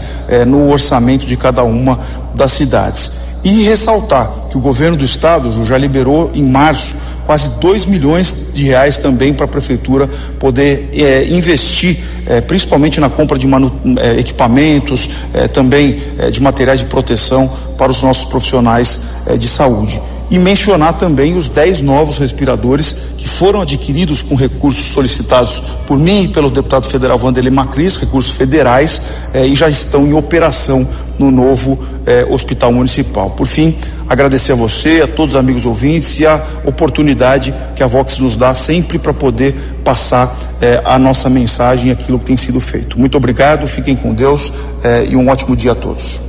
[0.48, 2.00] no orçamento de cada uma
[2.34, 3.24] das cidades.
[3.44, 8.64] E ressaltar que o governo do estado já liberou em março quase 2 milhões de
[8.64, 10.10] reais também para a prefeitura
[10.40, 15.10] poder é, investir, é, principalmente na compra de manu, é, equipamentos,
[15.52, 15.98] também
[16.32, 19.08] de materiais de proteção para os nossos profissionais
[19.38, 20.00] de saúde.
[20.30, 26.24] E mencionar também os 10 novos respiradores que foram adquiridos com recursos solicitados por mim
[26.24, 29.02] e pelo deputado federal Vanderlei Macris, recursos federais,
[29.34, 30.86] e já estão em operação
[31.18, 33.30] no novo eh, hospital municipal.
[33.30, 33.78] Por fim,
[34.10, 38.36] agradecer a você, a todos os amigos ouvintes e a oportunidade que a Vox nos
[38.36, 39.56] dá sempre para poder
[39.86, 43.00] passar eh, a nossa mensagem e aquilo que tem sido feito.
[43.00, 44.52] Muito obrigado, fiquem com Deus
[44.84, 46.20] eh, e um ótimo dia a todos.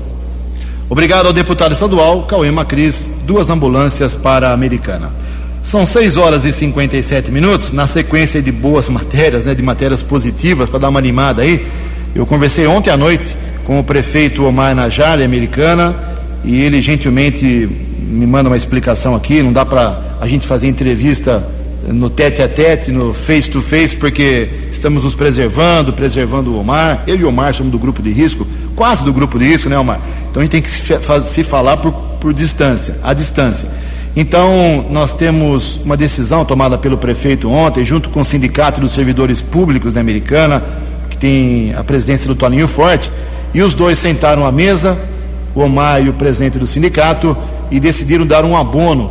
[0.89, 5.24] Obrigado ao deputado estadual Cauê Macris, duas ambulâncias para a Americana.
[5.65, 10.69] São 6 horas e 57 minutos, na sequência de boas matérias, né, de matérias positivas,
[10.69, 11.67] para dar uma animada aí.
[12.15, 15.97] Eu conversei ontem à noite com o prefeito Omar Najari, americana,
[16.45, 17.47] e ele gentilmente
[17.99, 19.43] me manda uma explicação aqui.
[19.43, 21.43] Não dá para a gente fazer entrevista
[21.89, 27.05] no tete a tete, no face to face, porque estamos nos preservando, preservando o Omar.
[27.07, 28.47] Eu e o Omar somos do grupo de risco,
[28.77, 29.99] quase do grupo de risco, né, Omar?
[30.31, 30.83] Então a gente tem que se,
[31.27, 33.67] se falar por, por distância, à distância.
[34.17, 39.43] Então, nós temos uma decisão tomada pelo prefeito ontem, junto com o Sindicato dos Servidores
[39.43, 40.63] Públicos da Americana,
[41.11, 43.11] que tem a presidência do Toninho Forte,
[43.53, 44.97] e os dois sentaram à mesa,
[45.55, 47.37] o Omar e o presidente do sindicato,
[47.71, 49.11] e decidiram dar um abono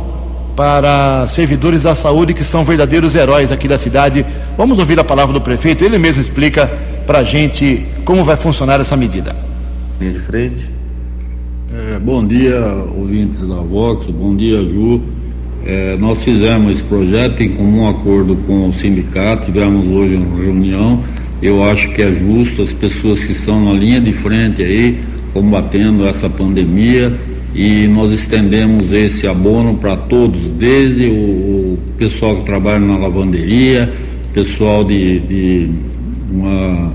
[0.56, 4.24] para servidores da saúde que são verdadeiros heróis aqui da cidade.
[4.56, 6.70] Vamos ouvir a palavra do prefeito, ele mesmo explica
[7.06, 9.36] para a gente como vai funcionar essa medida.
[10.00, 10.73] Linha de frente.
[11.76, 12.60] É, bom dia,
[12.96, 15.00] ouvintes da Vox, bom dia, Ju.
[15.66, 21.02] É, nós fizemos esse projeto em comum acordo com o sindicato, tivemos hoje uma reunião.
[21.42, 25.00] Eu acho que é justo as pessoas que estão na linha de frente aí,
[25.32, 27.12] combatendo essa pandemia,
[27.52, 33.92] e nós estendemos esse abono para todos, desde o, o, pessoal que trabalha na lavanderia,
[34.32, 35.70] pessoal de, de
[36.30, 36.92] uma,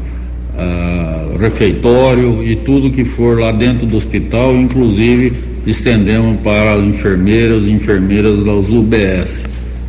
[0.59, 5.33] uh, refeitório e tudo que for lá dentro do hospital, inclusive
[5.65, 9.45] estendemos para as enfermeiras e enfermeiras das UBS.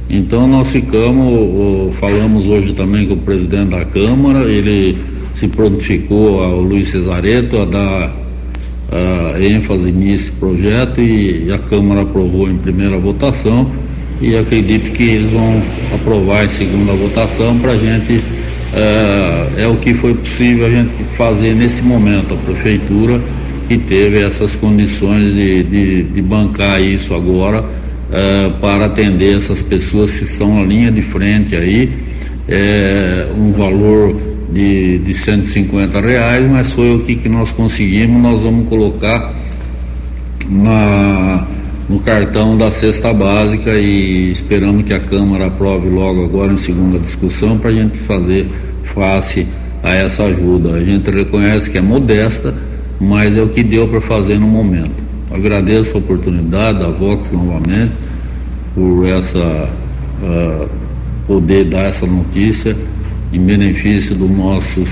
[0.09, 4.96] Então nós ficamos, falamos hoje também com o presidente da Câmara, ele
[5.35, 12.50] se prontificou ao Luiz Cesareto a dar uh, ênfase nesse projeto e a Câmara aprovou
[12.50, 13.70] em primeira votação
[14.20, 15.62] e acredito que eles vão
[15.94, 18.20] aprovar em segunda votação para a gente
[18.72, 22.35] uh, é o que foi possível a gente fazer nesse momento.
[22.35, 23.20] A prefeitura
[23.68, 30.18] que teve essas condições de, de, de bancar isso agora uh, para atender essas pessoas
[30.18, 31.92] que estão na linha de frente aí
[32.50, 34.16] é, um valor
[34.52, 39.33] de, de 150 reais, mas foi o que, que nós conseguimos, nós vamos colocar
[40.48, 41.46] na,
[41.90, 47.00] no cartão da cesta básica e esperamos que a Câmara aprove logo agora em segunda
[47.00, 48.46] discussão para a gente fazer
[48.85, 49.44] face
[49.83, 50.74] a essa ajuda.
[50.74, 52.55] A gente reconhece que é modesta,
[53.00, 54.94] mas é o que deu para fazer no momento.
[55.33, 57.90] Agradeço a oportunidade da Vox novamente
[58.72, 59.68] por essa
[60.22, 60.68] uh,
[61.26, 62.76] poder dar essa notícia
[63.33, 64.88] em benefício dos nossos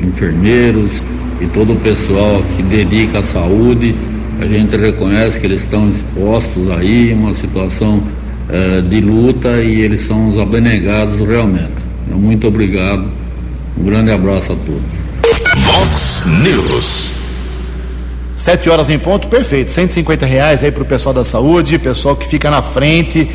[0.00, 1.02] enfermeiros
[1.40, 3.92] e todo o pessoal que dedica à saúde.
[4.40, 8.02] A gente reconhece que eles estão expostos aí uma situação
[8.48, 11.72] eh, de luta e eles são os abnegados realmente.
[12.06, 13.04] Então, muito obrigado.
[13.78, 15.02] Um grande abraço a todos.
[15.64, 17.12] Vox News.
[18.36, 19.70] Sete horas em ponto, perfeito.
[19.70, 23.28] 150 reais aí para o pessoal da saúde, pessoal que fica na frente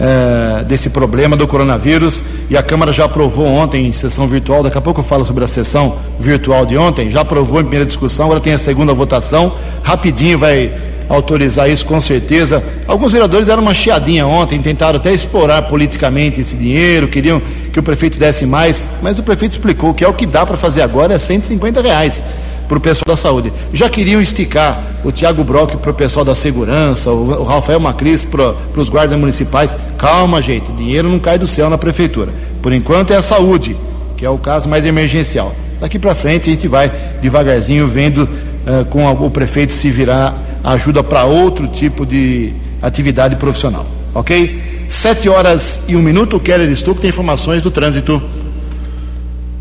[0.00, 4.62] é, desse problema do coronavírus e a Câmara já aprovou ontem em sessão virtual.
[4.62, 7.10] Daqui a pouco eu falo sobre a sessão virtual de ontem.
[7.10, 9.52] Já aprovou em primeira discussão, agora tem a segunda votação.
[9.82, 10.72] Rapidinho vai
[11.06, 12.64] autorizar isso com certeza.
[12.86, 17.82] Alguns vereadores deram uma chiadinha ontem, tentaram até explorar politicamente esse dinheiro, queriam que o
[17.82, 21.14] prefeito desse mais, mas o prefeito explicou que é o que dá para fazer agora
[21.14, 22.24] é 150 reais
[22.70, 23.52] para o pessoal da saúde.
[23.72, 28.54] Já queriam esticar o Tiago Brock para o pessoal da segurança, o, Rafael Macris para
[28.76, 29.76] os guardas municipais.
[29.98, 32.32] Calma, gente, o dinheiro não cai do céu na prefeitura.
[32.62, 33.76] Por enquanto é a saúde,
[34.16, 35.52] que é o caso mais emergencial.
[35.80, 40.32] Daqui para frente a gente vai devagarzinho vendo uh, com a, o prefeito se virar
[40.62, 43.84] ajuda para outro tipo de atividade profissional.
[44.14, 44.62] Ok?
[44.88, 48.22] Sete horas e um minuto, o Keller Stuck tem informações do trânsito.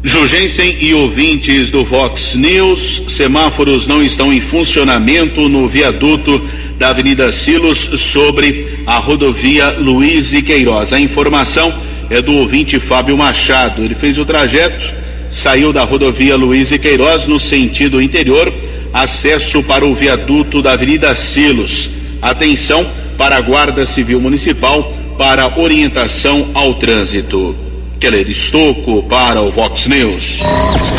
[0.02, 6.42] Jugensen e ouvintes do Vox News, semáforos não estão em funcionamento no viaduto
[6.78, 10.94] da Avenida Silos sobre a rodovia Luiz e Queiroz.
[10.94, 11.74] A informação
[12.10, 13.84] é do ouvinte Fábio Machado.
[13.84, 14.96] Ele fez o trajeto,
[15.30, 18.54] saiu da rodovia Luiz e Queiroz no sentido interior,
[18.94, 21.90] acesso para o viaduto da Avenida Silos.
[22.22, 27.69] Atenção para a Guarda Civil Municipal para orientação ao trânsito.
[28.00, 30.40] Keller Estocco para o Vox News.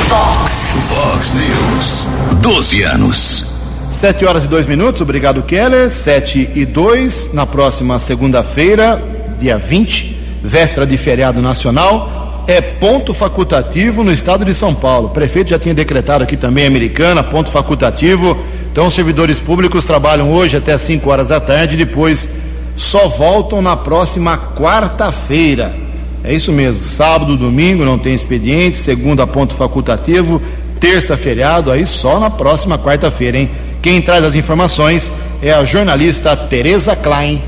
[0.06, 0.72] Vox.
[0.90, 2.06] Vox News.
[2.42, 3.46] 12 anos.
[3.90, 5.90] Sete horas e dois minutos, obrigado Keller.
[5.90, 9.02] Sete e dois, na próxima segunda-feira,
[9.40, 15.06] dia 20, véspera de feriado nacional, é ponto facultativo no estado de São Paulo.
[15.06, 18.36] O prefeito já tinha decretado aqui também, americana, ponto facultativo.
[18.70, 22.30] Então, os servidores públicos trabalham hoje até 5 horas da tarde, depois
[22.76, 25.89] só voltam na próxima quarta-feira.
[26.22, 30.40] É isso mesmo, sábado, domingo não tem expediente, segunda ponto facultativo,
[30.78, 33.50] terça feriado, aí só na próxima quarta-feira, hein?
[33.80, 37.40] Quem traz as informações é a jornalista Tereza Klein.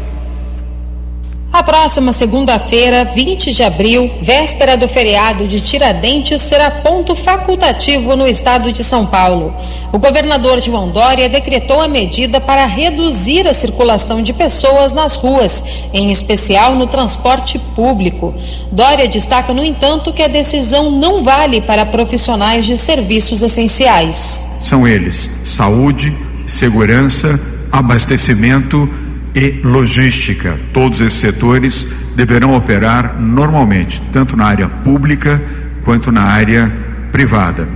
[1.53, 8.27] A próxima segunda-feira, 20 de abril, véspera do feriado de Tiradentes, será ponto facultativo no
[8.27, 9.55] estado de São Paulo.
[9.93, 15.63] O governador João Dória decretou a medida para reduzir a circulação de pessoas nas ruas,
[15.93, 18.35] em especial no transporte público.
[18.73, 24.57] Dória destaca, no entanto, que a decisão não vale para profissionais de serviços essenciais.
[24.59, 27.39] São eles: saúde, segurança,
[27.71, 28.89] abastecimento
[29.35, 30.59] e logística.
[30.73, 35.43] Todos esses setores deverão operar normalmente, tanto na área pública
[35.85, 36.73] quanto na área
[37.11, 37.69] privada.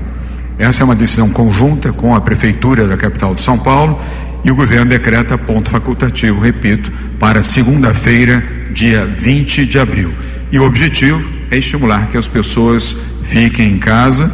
[0.58, 4.00] Essa é uma decisão conjunta com a Prefeitura da capital de São Paulo
[4.44, 10.14] e o governo decreta ponto facultativo, repito, para segunda-feira, dia 20 de abril.
[10.50, 14.32] E o objetivo é estimular que as pessoas fiquem em casa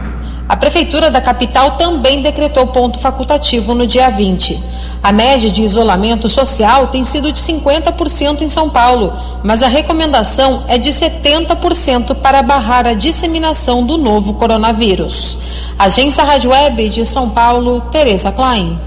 [0.49, 4.63] a Prefeitura da capital também decretou ponto facultativo no dia 20.
[5.03, 10.65] A média de isolamento social tem sido de 50% em São Paulo, mas a recomendação
[10.69, 15.39] é de 70% para barrar a disseminação do novo coronavírus.
[15.79, 18.79] Agência Rádio Web de São Paulo, Tereza Klein.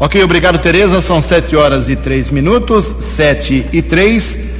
[0.00, 1.00] Ok, obrigado, Tereza.
[1.00, 4.53] São 7 horas e 3 minutos, 7 e 3.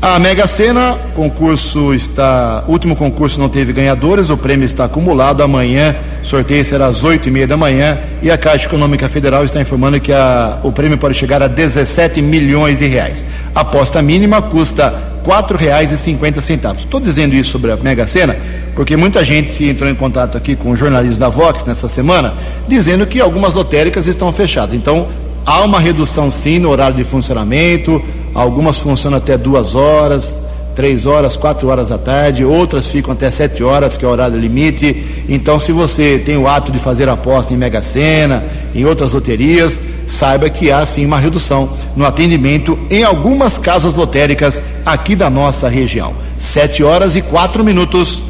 [0.00, 2.62] A Mega Sena, concurso está.
[2.68, 5.42] Último concurso não teve ganhadores, o prêmio está acumulado.
[5.42, 9.60] Amanhã, sorteio será às 8 e meia da manhã e a Caixa Econômica Federal está
[9.60, 13.24] informando que a, o prêmio pode chegar a 17 milhões de reais.
[13.52, 14.94] A aposta mínima custa
[15.26, 16.84] R$ reais e cinquenta centavos.
[16.84, 18.36] Estou dizendo isso sobre a Mega Sena
[18.76, 22.34] porque muita gente se entrou em contato aqui com jornalistas da Vox nessa semana,
[22.68, 24.76] dizendo que algumas lotéricas estão fechadas.
[24.76, 25.08] Então,
[25.44, 28.00] há uma redução sim no horário de funcionamento
[28.34, 30.42] Algumas funcionam até duas horas,
[30.78, 34.38] três horas, quatro horas da tarde, outras ficam até sete horas, que é o horário
[34.38, 35.24] limite.
[35.28, 39.80] Então, se você tem o hábito de fazer aposta em Mega Sena, em outras loterias,
[40.06, 45.68] saiba que há sim uma redução no atendimento em algumas casas lotéricas aqui da nossa
[45.68, 46.14] região.
[46.38, 48.22] Sete horas e quatro minutos.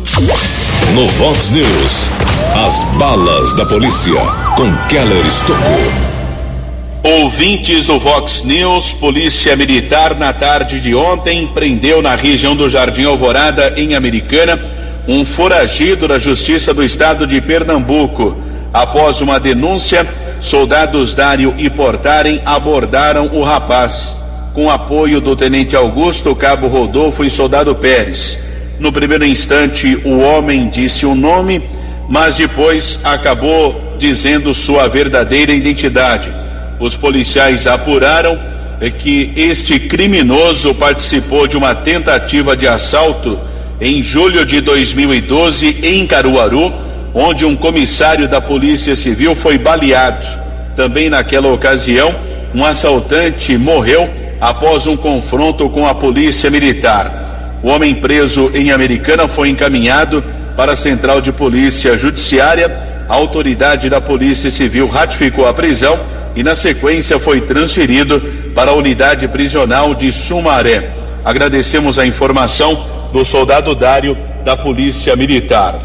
[0.94, 2.08] No Vox News,
[2.66, 4.20] as balas da polícia
[4.56, 6.07] com Keller Estocou.
[7.02, 13.04] Ouvintes do Vox News, Polícia Militar na tarde de ontem prendeu na região do Jardim
[13.04, 14.60] Alvorada, em Americana,
[15.06, 18.36] um foragido da Justiça do Estado de Pernambuco.
[18.72, 20.06] Após uma denúncia,
[20.40, 24.16] soldados Dário e Portarem abordaram o rapaz,
[24.52, 28.40] com apoio do Tenente Augusto, Cabo Rodolfo e Soldado Pérez.
[28.80, 31.62] No primeiro instante, o homem disse o um nome,
[32.08, 36.47] mas depois acabou dizendo sua verdadeira identidade
[36.78, 38.38] os policiais apuraram
[38.80, 43.38] é que este criminoso participou de uma tentativa de assalto
[43.80, 46.72] em julho de 2012 em Caruaru,
[47.12, 50.26] onde um comissário da Polícia Civil foi baleado.
[50.76, 52.14] Também naquela ocasião,
[52.54, 54.08] um assaltante morreu
[54.40, 57.58] após um confronto com a Polícia Militar.
[57.62, 60.22] O homem preso em Americana foi encaminhado
[60.56, 62.70] para a Central de Polícia Judiciária.
[63.08, 65.98] A autoridade da Polícia Civil ratificou a prisão
[66.34, 68.20] e, na sequência, foi transferido
[68.54, 70.90] para a unidade prisional de Sumaré.
[71.24, 75.78] Agradecemos a informação do soldado Dário da Polícia Militar.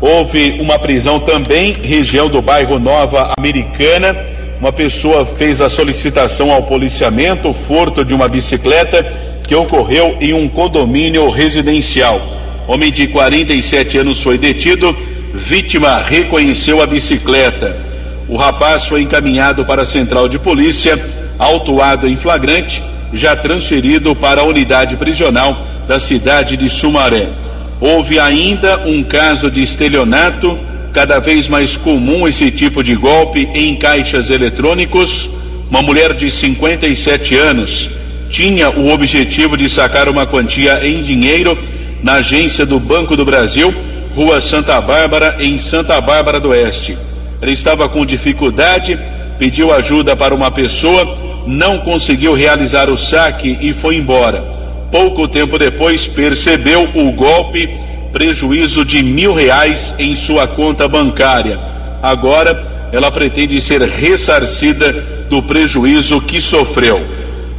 [0.00, 4.16] Houve uma prisão também, região do bairro Nova Americana.
[4.60, 9.04] Uma pessoa fez a solicitação ao policiamento, furto de uma bicicleta
[9.46, 12.20] que ocorreu em um condomínio residencial.
[12.66, 14.94] Homem de 47 anos foi detido,
[15.32, 17.87] vítima reconheceu a bicicleta.
[18.28, 21.02] O rapaz foi encaminhado para a central de polícia,
[21.38, 27.28] autuado em flagrante, já transferido para a unidade prisional da cidade de Sumaré.
[27.80, 30.58] Houve ainda um caso de estelionato,
[30.92, 35.30] cada vez mais comum esse tipo de golpe em caixas eletrônicos.
[35.70, 37.88] Uma mulher de 57 anos
[38.28, 41.58] tinha o objetivo de sacar uma quantia em dinheiro
[42.02, 43.74] na agência do Banco do Brasil,
[44.14, 46.98] Rua Santa Bárbara, em Santa Bárbara do Oeste.
[47.40, 48.98] Ele estava com dificuldade,
[49.38, 54.40] pediu ajuda para uma pessoa, não conseguiu realizar o saque e foi embora.
[54.90, 57.68] Pouco tempo depois percebeu o golpe,
[58.12, 61.58] prejuízo de mil reais em sua conta bancária.
[62.02, 64.92] Agora ela pretende ser ressarcida
[65.28, 67.04] do prejuízo que sofreu.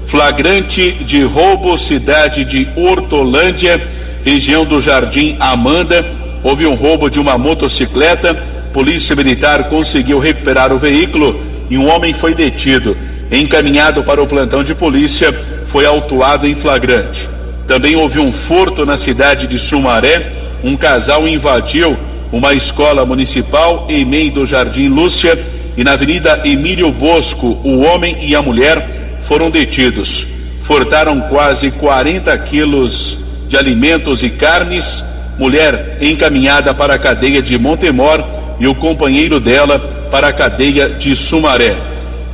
[0.03, 3.79] Flagrante de roubo, cidade de Hortolândia,
[4.25, 6.03] região do Jardim Amanda.
[6.43, 12.13] Houve um roubo de uma motocicleta Polícia Militar conseguiu recuperar o veículo e um homem
[12.13, 12.95] foi detido.
[13.31, 15.31] Encaminhado para o plantão de polícia,
[15.67, 17.29] foi autuado em flagrante.
[17.67, 20.31] Também houve um furto na cidade de Sumaré.
[20.63, 21.97] Um casal invadiu
[22.31, 25.37] uma escola municipal em meio do Jardim Lúcia
[25.77, 30.27] e na Avenida Emílio Bosco, o homem e a mulher foram detidos.
[30.63, 33.17] furtaram quase 40 quilos
[33.47, 35.03] de alimentos e carnes.
[35.39, 38.21] Mulher encaminhada para a cadeia de Montemor
[38.59, 39.79] e o companheiro dela
[40.11, 41.77] para a cadeia de Sumaré.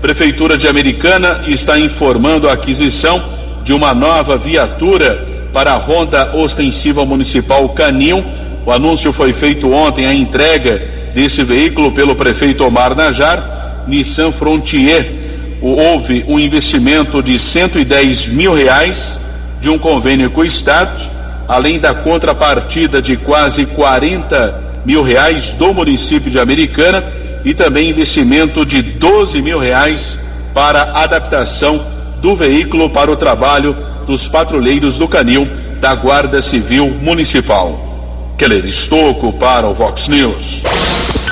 [0.01, 3.23] Prefeitura de Americana está informando a aquisição
[3.63, 8.25] de uma nova viatura para a Ronda Ostensiva Municipal Canil.
[8.65, 10.81] O anúncio foi feito ontem, a entrega
[11.13, 15.13] desse veículo pelo prefeito Omar Najar, Nissan Frontier.
[15.61, 19.19] Houve um investimento de 110 mil reais
[19.61, 21.14] de um convênio com o Estado,
[21.47, 27.03] além da contrapartida de quase 40 mil reais do município de Americana
[27.43, 30.19] e também investimento de 12 mil reais
[30.53, 31.85] para adaptação
[32.21, 33.75] do veículo para o trabalho
[34.07, 35.47] dos patrulheiros do Canil
[35.79, 38.33] da Guarda Civil Municipal.
[38.37, 40.61] Keller Estocco para o Vox News.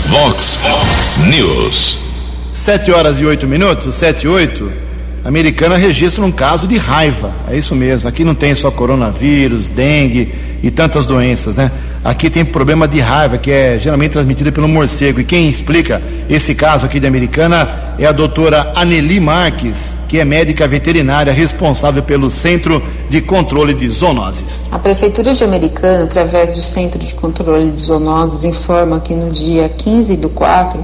[0.08, 0.60] Vox
[1.28, 1.98] News.
[2.54, 4.72] Sete horas e oito minutos, Sete e oito
[5.24, 7.32] americana registra um caso de raiva.
[7.50, 8.10] É isso mesmo.
[8.10, 11.72] Aqui não tem só coronavírus, dengue e tantas doenças, né?
[12.04, 15.22] Aqui tem problema de raiva, que é geralmente transmitido pelo morcego.
[15.22, 20.26] E quem explica esse caso aqui de Americana é a doutora Aneli Marques, que é
[20.26, 24.68] médica veterinária responsável pelo Centro de Controle de Zoonoses.
[24.70, 29.70] A Prefeitura de Americana, através do Centro de Controle de Zoonoses, informa que no dia
[29.70, 30.84] 15 do 4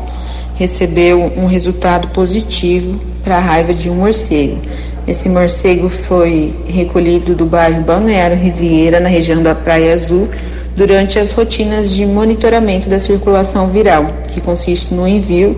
[0.60, 4.60] recebeu um resultado positivo para a raiva de um morcego.
[5.08, 10.28] Esse morcego foi recolhido do bairro Balneário Riviera, na região da Praia Azul,
[10.76, 15.58] durante as rotinas de monitoramento da circulação viral, que consiste no envio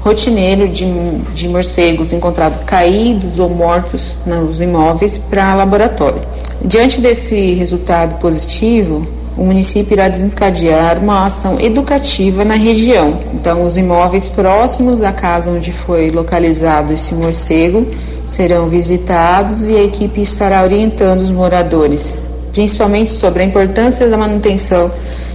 [0.00, 0.86] rotineiro de,
[1.34, 6.22] de morcegos encontrados caídos ou mortos nos imóveis para laboratório.
[6.64, 9.06] Diante desse resultado positivo,
[9.38, 13.20] o município irá desencadear uma ação educativa na região.
[13.32, 17.86] Então, os imóveis próximos à casa onde foi localizado esse morcego
[18.26, 22.28] serão visitados e a equipe estará orientando os moradores
[22.58, 24.90] principalmente sobre a importância da manutenção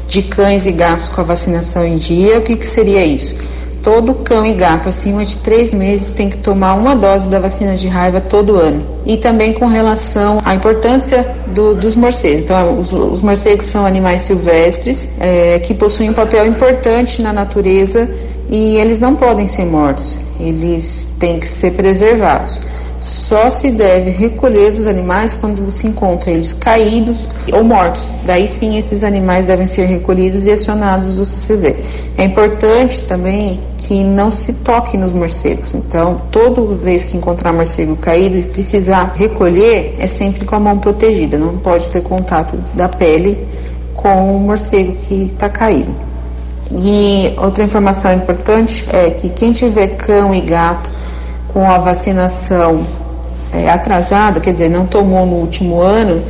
[0.10, 2.40] de cães e gatos com a vacinação em dia.
[2.40, 3.36] O que, que seria isso?
[3.84, 7.76] Todo cão e gato acima de três meses tem que tomar uma dose da vacina
[7.76, 8.82] de raiva todo ano.
[9.06, 12.44] E também com relação à importância do, dos morcegos.
[12.44, 18.10] Então, os, os, morcegos são animais silvestres é, que possuem um papel importante na natureza
[18.50, 20.18] e eles não podem ser mortos.
[20.48, 22.60] Eles têm que ser preservados.
[23.00, 28.10] Só se deve recolher os animais quando se encontra eles caídos ou mortos.
[28.24, 31.76] Daí sim esses animais devem ser recolhidos e acionados do CCZ.
[32.18, 35.74] É importante também que não se toque nos morcegos.
[35.74, 40.78] Então, toda vez que encontrar morcego caído e precisar recolher, é sempre com a mão
[40.78, 41.38] protegida.
[41.38, 43.38] Não pode ter contato da pele
[43.94, 45.94] com o morcego que está caído.
[46.76, 50.90] E outra informação importante é que quem tiver cão e gato
[51.54, 52.84] com a vacinação
[53.54, 56.24] é, atrasada, quer dizer, não tomou no último ano,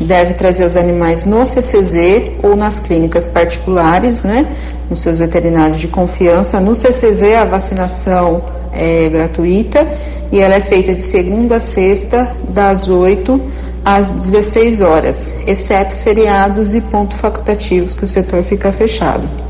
[0.00, 4.46] deve trazer os animais no CCZ ou nas clínicas particulares, né,
[4.90, 6.58] nos seus veterinários de confiança.
[6.58, 9.86] No CCZ a vacinação é gratuita
[10.32, 13.40] e ela é feita de segunda a sexta, das 8
[13.84, 19.45] às 16 horas, exceto feriados e pontos facultativos que o setor fica fechado.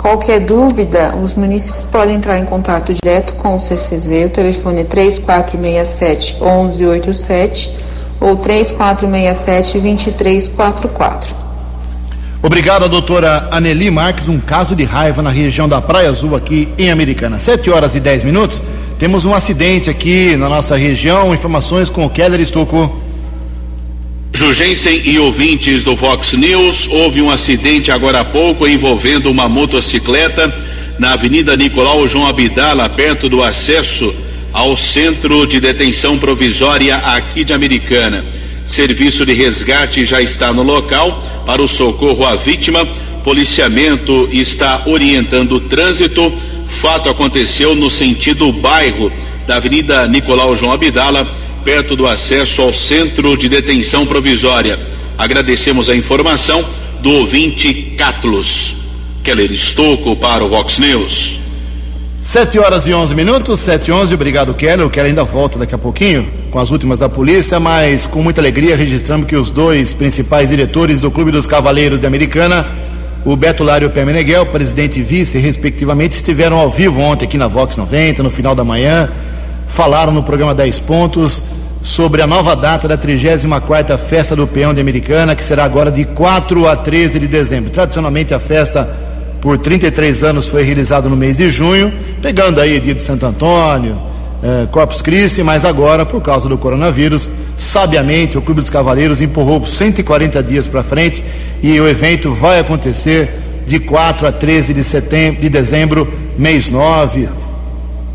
[0.00, 4.84] Qualquer dúvida, os municípios podem entrar em contato direto com o CCZ, o telefone é
[4.84, 7.76] 3467 1187
[8.18, 11.34] ou 3467 2344.
[12.42, 14.26] Obrigado, doutora Aneli Marques.
[14.26, 17.38] Um caso de raiva na região da Praia Azul, aqui em Americana.
[17.38, 18.62] 7 horas e 10 minutos.
[18.98, 21.34] Temos um acidente aqui na nossa região.
[21.34, 23.09] Informações com o Keller Estocou.
[24.32, 30.54] Jugensen e ouvintes do Vox News, houve um acidente agora há pouco envolvendo uma motocicleta
[30.98, 34.14] na Avenida Nicolau João Abdala, perto do acesso
[34.52, 38.24] ao Centro de Detenção Provisória aqui de Americana.
[38.64, 42.86] Serviço de resgate já está no local para o socorro à vítima.
[43.24, 46.32] Policiamento está orientando o trânsito.
[46.70, 49.12] Fato aconteceu no sentido bairro
[49.46, 51.28] da Avenida Nicolau João Abdala
[51.64, 54.78] perto do acesso ao centro de detenção provisória.
[55.18, 56.64] Agradecemos a informação
[57.02, 58.76] do ouvinte Catlos.
[59.22, 61.38] Keller Estocco para o Vox News.
[62.22, 64.86] 7 horas e 11 minutos, 7 e 11, obrigado Keller.
[64.86, 68.40] O Keller ainda volta daqui a pouquinho com as últimas da polícia, mas com muita
[68.40, 72.66] alegria registramos que os dois principais diretores do Clube dos Cavaleiros de Americana,
[73.24, 77.26] o Beto Lário e o Pé Meneghel, presidente e vice, respectivamente, estiveram ao vivo ontem
[77.26, 79.08] aqui na Vox 90, no final da manhã
[79.70, 81.44] falaram no programa 10 Pontos
[81.80, 86.04] sobre a nova data da 34ª Festa do Peão de Americana, que será agora de
[86.04, 87.70] 4 a 13 de dezembro.
[87.70, 88.88] Tradicionalmente a festa
[89.40, 91.90] por 33 anos foi realizada no mês de junho,
[92.20, 93.96] pegando aí dia de Santo Antônio,
[94.42, 99.66] eh, Corpus Christi, mas agora, por causa do coronavírus, sabiamente o Clube dos Cavaleiros empurrou
[99.66, 101.22] 140 dias para frente
[101.62, 103.28] e o evento vai acontecer
[103.66, 107.28] de 4 a 13 de setembro, de dezembro, mês 9,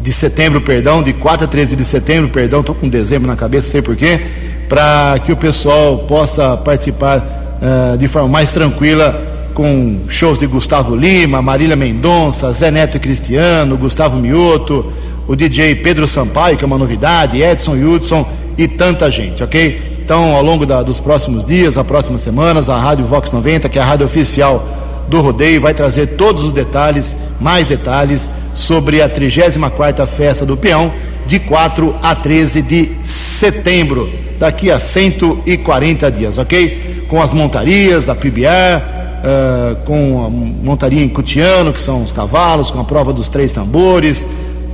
[0.01, 3.69] de setembro, perdão, de 4 a 13 de setembro, perdão, estou com dezembro na cabeça,
[3.69, 4.19] sei porquê,
[4.67, 10.95] para que o pessoal possa participar uh, de forma mais tranquila com shows de Gustavo
[10.95, 14.91] Lima, Marília Mendonça, Zé Neto e Cristiano, Gustavo Mioto,
[15.27, 18.25] o DJ Pedro Sampaio, que é uma novidade, Edson Hudson
[18.57, 19.95] e tanta gente, ok?
[20.03, 23.79] Então, ao longo da, dos próximos dias, as próximas semanas, a Rádio Vox 90, que
[23.79, 24.63] é a rádio oficial
[25.07, 30.91] do rodeio, vai trazer todos os detalhes, mais detalhes, sobre a 34 Festa do Peão,
[31.25, 34.09] de 4 a 13 de setembro,
[34.39, 37.05] daqui a 140 dias, ok?
[37.07, 38.83] Com as montarias da PBR,
[39.25, 43.53] uh, com a montaria em Cutiano, que são os cavalos, com a prova dos três
[43.53, 44.25] tambores,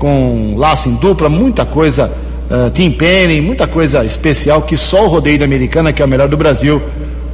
[0.01, 2.11] com laço em dupla, muita coisa,
[2.49, 6.07] uh, team penny, muita coisa especial que só o rodeio da Americana, que é o
[6.07, 6.81] melhor do Brasil,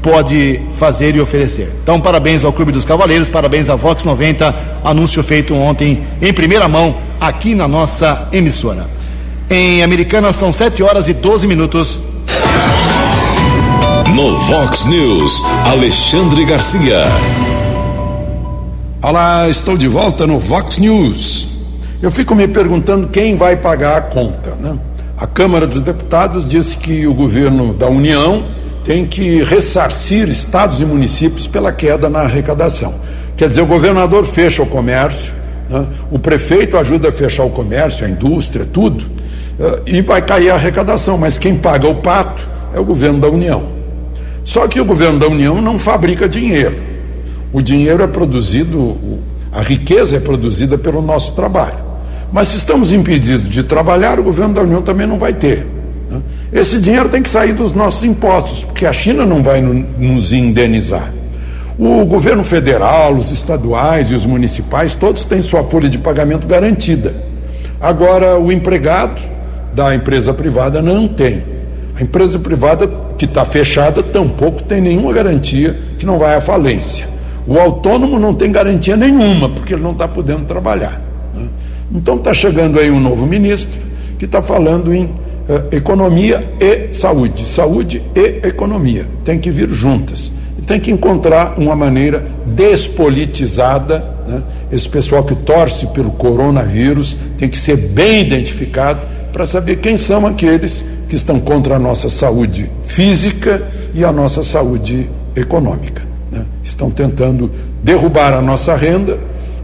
[0.01, 1.71] pode fazer e oferecer.
[1.81, 4.53] Então, parabéns ao Clube dos Cavaleiros, parabéns à Vox 90,
[4.83, 8.85] anúncio feito ontem em primeira mão aqui na nossa emissora.
[9.49, 12.01] Em Americana são 7 horas e 12 minutos.
[14.13, 17.03] No Vox News, Alexandre Garcia.
[19.01, 21.56] Olá, estou de volta no Vox News.
[21.99, 24.77] Eu fico me perguntando quem vai pagar a conta, né?
[25.17, 28.45] A Câmara dos Deputados disse que o governo da União
[28.83, 32.93] tem que ressarcir estados e municípios pela queda na arrecadação.
[33.35, 35.33] Quer dizer, o governador fecha o comércio,
[35.67, 35.87] né?
[36.11, 39.03] o prefeito ajuda a fechar o comércio, a indústria, tudo,
[39.59, 43.27] eh, e vai cair a arrecadação, mas quem paga o pato é o governo da
[43.27, 43.69] União.
[44.43, 46.77] Só que o governo da União não fabrica dinheiro.
[47.51, 48.95] O dinheiro é produzido,
[49.51, 51.86] a riqueza é produzida pelo nosso trabalho.
[52.31, 55.65] Mas se estamos impedidos de trabalhar, o governo da União também não vai ter.
[56.09, 56.21] Né?
[56.51, 61.11] Esse dinheiro tem que sair dos nossos impostos, porque a China não vai nos indenizar.
[61.79, 67.13] O governo federal, os estaduais e os municipais, todos têm sua folha de pagamento garantida.
[67.79, 69.21] Agora, o empregado
[69.73, 71.43] da empresa privada não tem.
[71.95, 77.07] A empresa privada que está fechada tampouco tem nenhuma garantia que não vai à falência.
[77.45, 81.06] O autônomo não tem garantia nenhuma, porque ele não está podendo trabalhar.
[81.93, 83.81] Então está chegando aí um novo ministro
[84.19, 87.47] que está falando em uh, economia e saúde.
[87.47, 89.05] Saúde e economia.
[89.23, 90.31] Tem que vir juntas.
[90.57, 94.03] E tem que encontrar uma maneira despolitizada.
[94.27, 94.41] Né?
[94.71, 100.25] Esse pessoal que torce pelo coronavírus tem que ser bem identificado para saber quem são
[100.25, 103.61] aqueles que estão contra a nossa saúde física
[103.93, 106.01] e a nossa saúde econômica.
[106.31, 106.43] Né?
[106.63, 107.49] Estão tentando
[107.83, 109.17] derrubar a nossa renda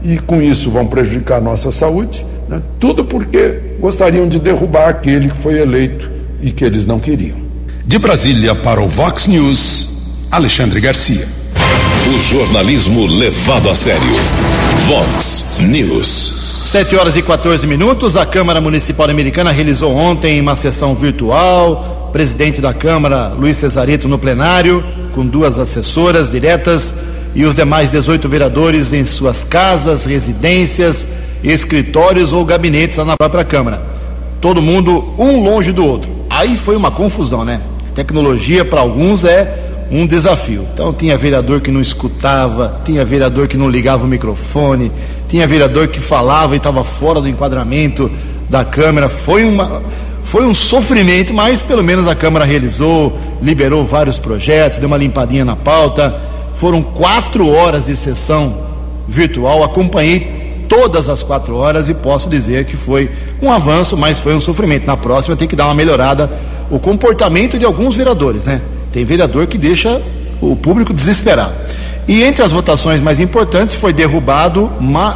[0.04, 2.24] e, com isso, vão prejudicar a nossa saúde.
[2.46, 2.60] Né?
[2.78, 6.10] Tudo porque gostariam de derrubar aquele que foi eleito
[6.42, 7.38] e que eles não queriam.
[7.86, 11.26] De Brasília para o Vox News, Alexandre Garcia.
[12.06, 14.02] O jornalismo levado a sério.
[14.86, 16.42] Vox News.
[16.66, 18.16] 7 horas e 14 minutos.
[18.16, 22.10] A Câmara Municipal Americana realizou ontem uma sessão virtual.
[22.12, 26.94] Presidente da Câmara, Luiz Cesarito, no plenário, com duas assessoras diretas
[27.34, 31.06] e os demais 18 vereadores em suas casas, residências,
[31.42, 33.82] escritórios ou gabinetes lá na própria Câmara.
[34.40, 36.12] Todo mundo um longe do outro.
[36.30, 37.60] Aí foi uma confusão, né?
[37.94, 40.66] Tecnologia para alguns é um desafio.
[40.72, 44.90] Então tinha vereador que não escutava, tinha vereador que não ligava o microfone,
[45.28, 48.10] tinha vereador que falava e estava fora do enquadramento
[48.48, 49.08] da Câmara.
[49.08, 49.82] Foi, uma,
[50.22, 55.44] foi um sofrimento, mas pelo menos a Câmara realizou, liberou vários projetos, deu uma limpadinha
[55.44, 56.33] na pauta.
[56.54, 58.54] Foram quatro horas de sessão
[59.06, 63.10] virtual, acompanhei todas as quatro horas e posso dizer que foi
[63.42, 64.86] um avanço, mas foi um sofrimento.
[64.86, 66.30] Na próxima tem que dar uma melhorada
[66.70, 68.60] o comportamento de alguns vereadores, né?
[68.92, 70.00] Tem vereador que deixa
[70.40, 71.52] o público desesperado.
[72.06, 74.70] E entre as votações mais importantes foi derrubado,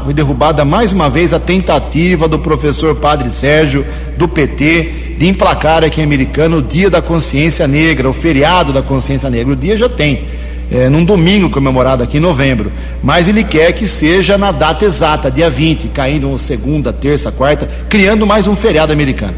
[0.05, 3.84] foi derrubada mais uma vez a tentativa do professor Padre Sérgio
[4.16, 8.80] do PT de emplacar aqui em Americano o Dia da Consciência Negra, o feriado da
[8.80, 9.53] Consciência Negra.
[9.53, 10.22] O dia já tem,
[10.70, 12.70] é, num domingo comemorado aqui em novembro,
[13.02, 18.26] mas ele quer que seja na data exata, dia 20, caindo segunda, terça, quarta, criando
[18.26, 19.34] mais um feriado americano.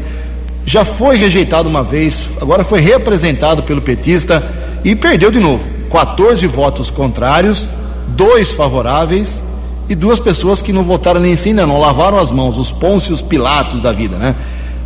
[0.65, 4.43] Já foi rejeitado uma vez, agora foi reapresentado pelo petista
[4.83, 5.67] e perdeu de novo.
[5.91, 7.67] 14 votos contrários,
[8.09, 9.43] dois favoráveis
[9.89, 13.21] e duas pessoas que não votaram nem sim, não, não lavaram as mãos, os pôncios
[13.21, 14.35] pilatos da vida, né?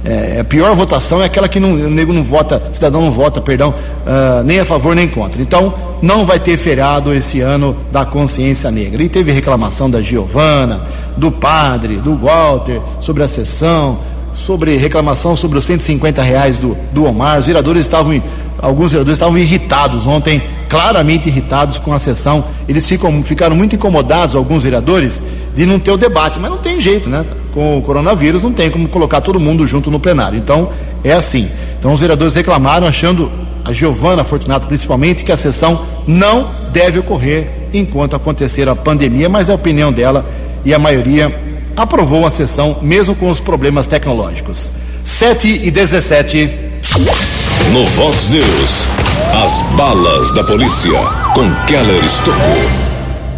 [0.03, 3.41] É, a pior votação é aquela que não, o nego não vota, cidadão não vota,
[3.41, 5.41] perdão, uh, nem a favor nem contra.
[5.41, 5.73] Então,
[6.05, 9.01] não vai ter feriado esse ano da consciência negra.
[9.01, 10.81] E teve reclamação da Giovana,
[11.17, 13.97] do padre, do Walter, sobre a sessão,
[14.31, 17.39] sobre reclamação sobre os 150 reais do, do Omar.
[17.39, 18.21] Os vereadores estavam,
[18.61, 22.43] alguns vereadores estavam irritados ontem, claramente irritados com a sessão.
[22.69, 25.23] Eles ficam, ficaram muito incomodados, alguns vereadores,
[25.55, 27.25] de não ter o debate, mas não tem jeito, né?
[27.51, 30.37] Com o coronavírus não tem como colocar todo mundo junto no plenário.
[30.37, 30.69] Então,
[31.03, 31.49] é assim.
[31.79, 33.31] Então, os vereadores reclamaram, achando,
[33.65, 39.49] a Giovana Fortunato principalmente, que a sessão não deve ocorrer enquanto acontecer a pandemia, mas
[39.49, 40.23] é a opinião dela
[40.63, 41.33] e a maioria
[41.75, 44.69] aprovou a sessão, mesmo com os problemas tecnológicos.
[45.03, 46.49] 7 e 17.
[47.71, 48.87] No Vox News,
[49.43, 50.99] as balas da polícia
[51.33, 52.85] com Keller Estocou.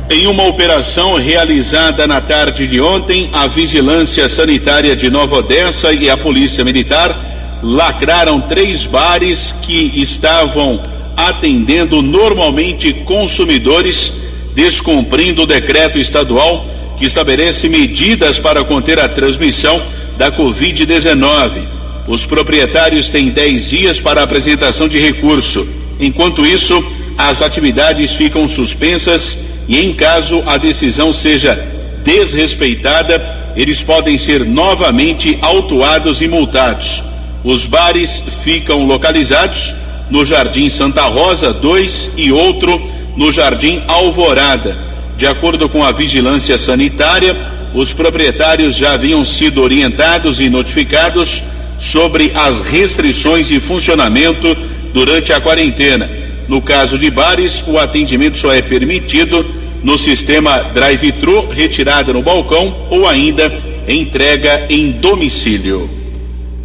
[0.10, 6.10] Em uma operação realizada na tarde de ontem, a Vigilância Sanitária de Nova Odessa e
[6.10, 10.82] a Polícia Militar lacraram três bares que estavam
[11.16, 14.14] atendendo normalmente consumidores,
[14.54, 16.66] descumprindo o decreto estadual
[16.98, 19.82] que estabelece medidas para conter a transmissão
[20.18, 21.68] da Covid-19.
[22.08, 25.68] Os proprietários têm 10 dias para apresentação de recurso.
[26.00, 26.84] Enquanto isso,
[27.18, 31.56] as atividades ficam suspensas e, em caso a decisão seja
[32.04, 37.04] desrespeitada, eles podem ser novamente autuados e multados.
[37.48, 39.74] Os bares ficam localizados
[40.10, 42.78] no Jardim Santa Rosa 2 e outro
[43.16, 44.78] no Jardim Alvorada.
[45.16, 47.38] De acordo com a vigilância sanitária,
[47.74, 51.42] os proprietários já haviam sido orientados e notificados
[51.80, 54.54] sobre as restrições de funcionamento
[54.94, 56.10] durante a quarentena.
[56.50, 59.46] No caso de bares, o atendimento só é permitido
[59.82, 63.50] no sistema drive-thru, retirada no balcão ou ainda
[63.88, 66.07] entrega em domicílio.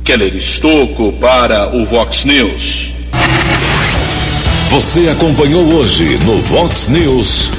[0.05, 2.93] Keller Estocco para o Vox News.
[4.69, 7.51] Você acompanhou hoje no Vox News.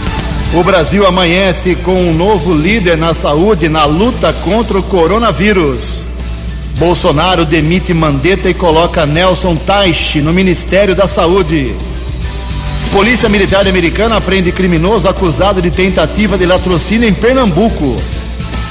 [0.53, 6.05] O Brasil amanhece com um novo líder na saúde na luta contra o coronavírus.
[6.77, 11.73] Bolsonaro demite Mandetta e coloca Nelson Teich no Ministério da Saúde.
[12.91, 17.95] Polícia Militar Americana prende criminoso acusado de tentativa de latrocínio em Pernambuco.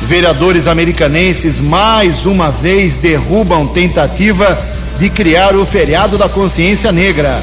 [0.06, 4.58] Vereadores americanenses mais uma vez derrubam tentativa
[4.98, 7.42] de criar o feriado da consciência negra.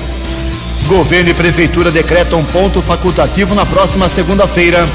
[0.87, 4.87] Governo e prefeitura decretam ponto facultativo na próxima segunda-feira.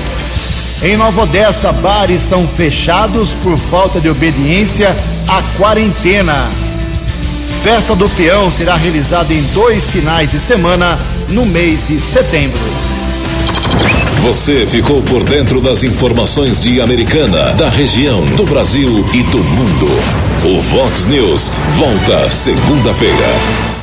[0.82, 4.94] Em Nova Odessa, bares são fechados por falta de obediência
[5.26, 6.50] à quarentena.
[7.62, 10.98] Festa do Peão será realizada em dois finais de semana
[11.28, 12.93] no mês de setembro.
[14.24, 19.86] Você ficou por dentro das informações de Americana, da região, do Brasil e do mundo.
[20.46, 23.73] O Vox News volta segunda-feira.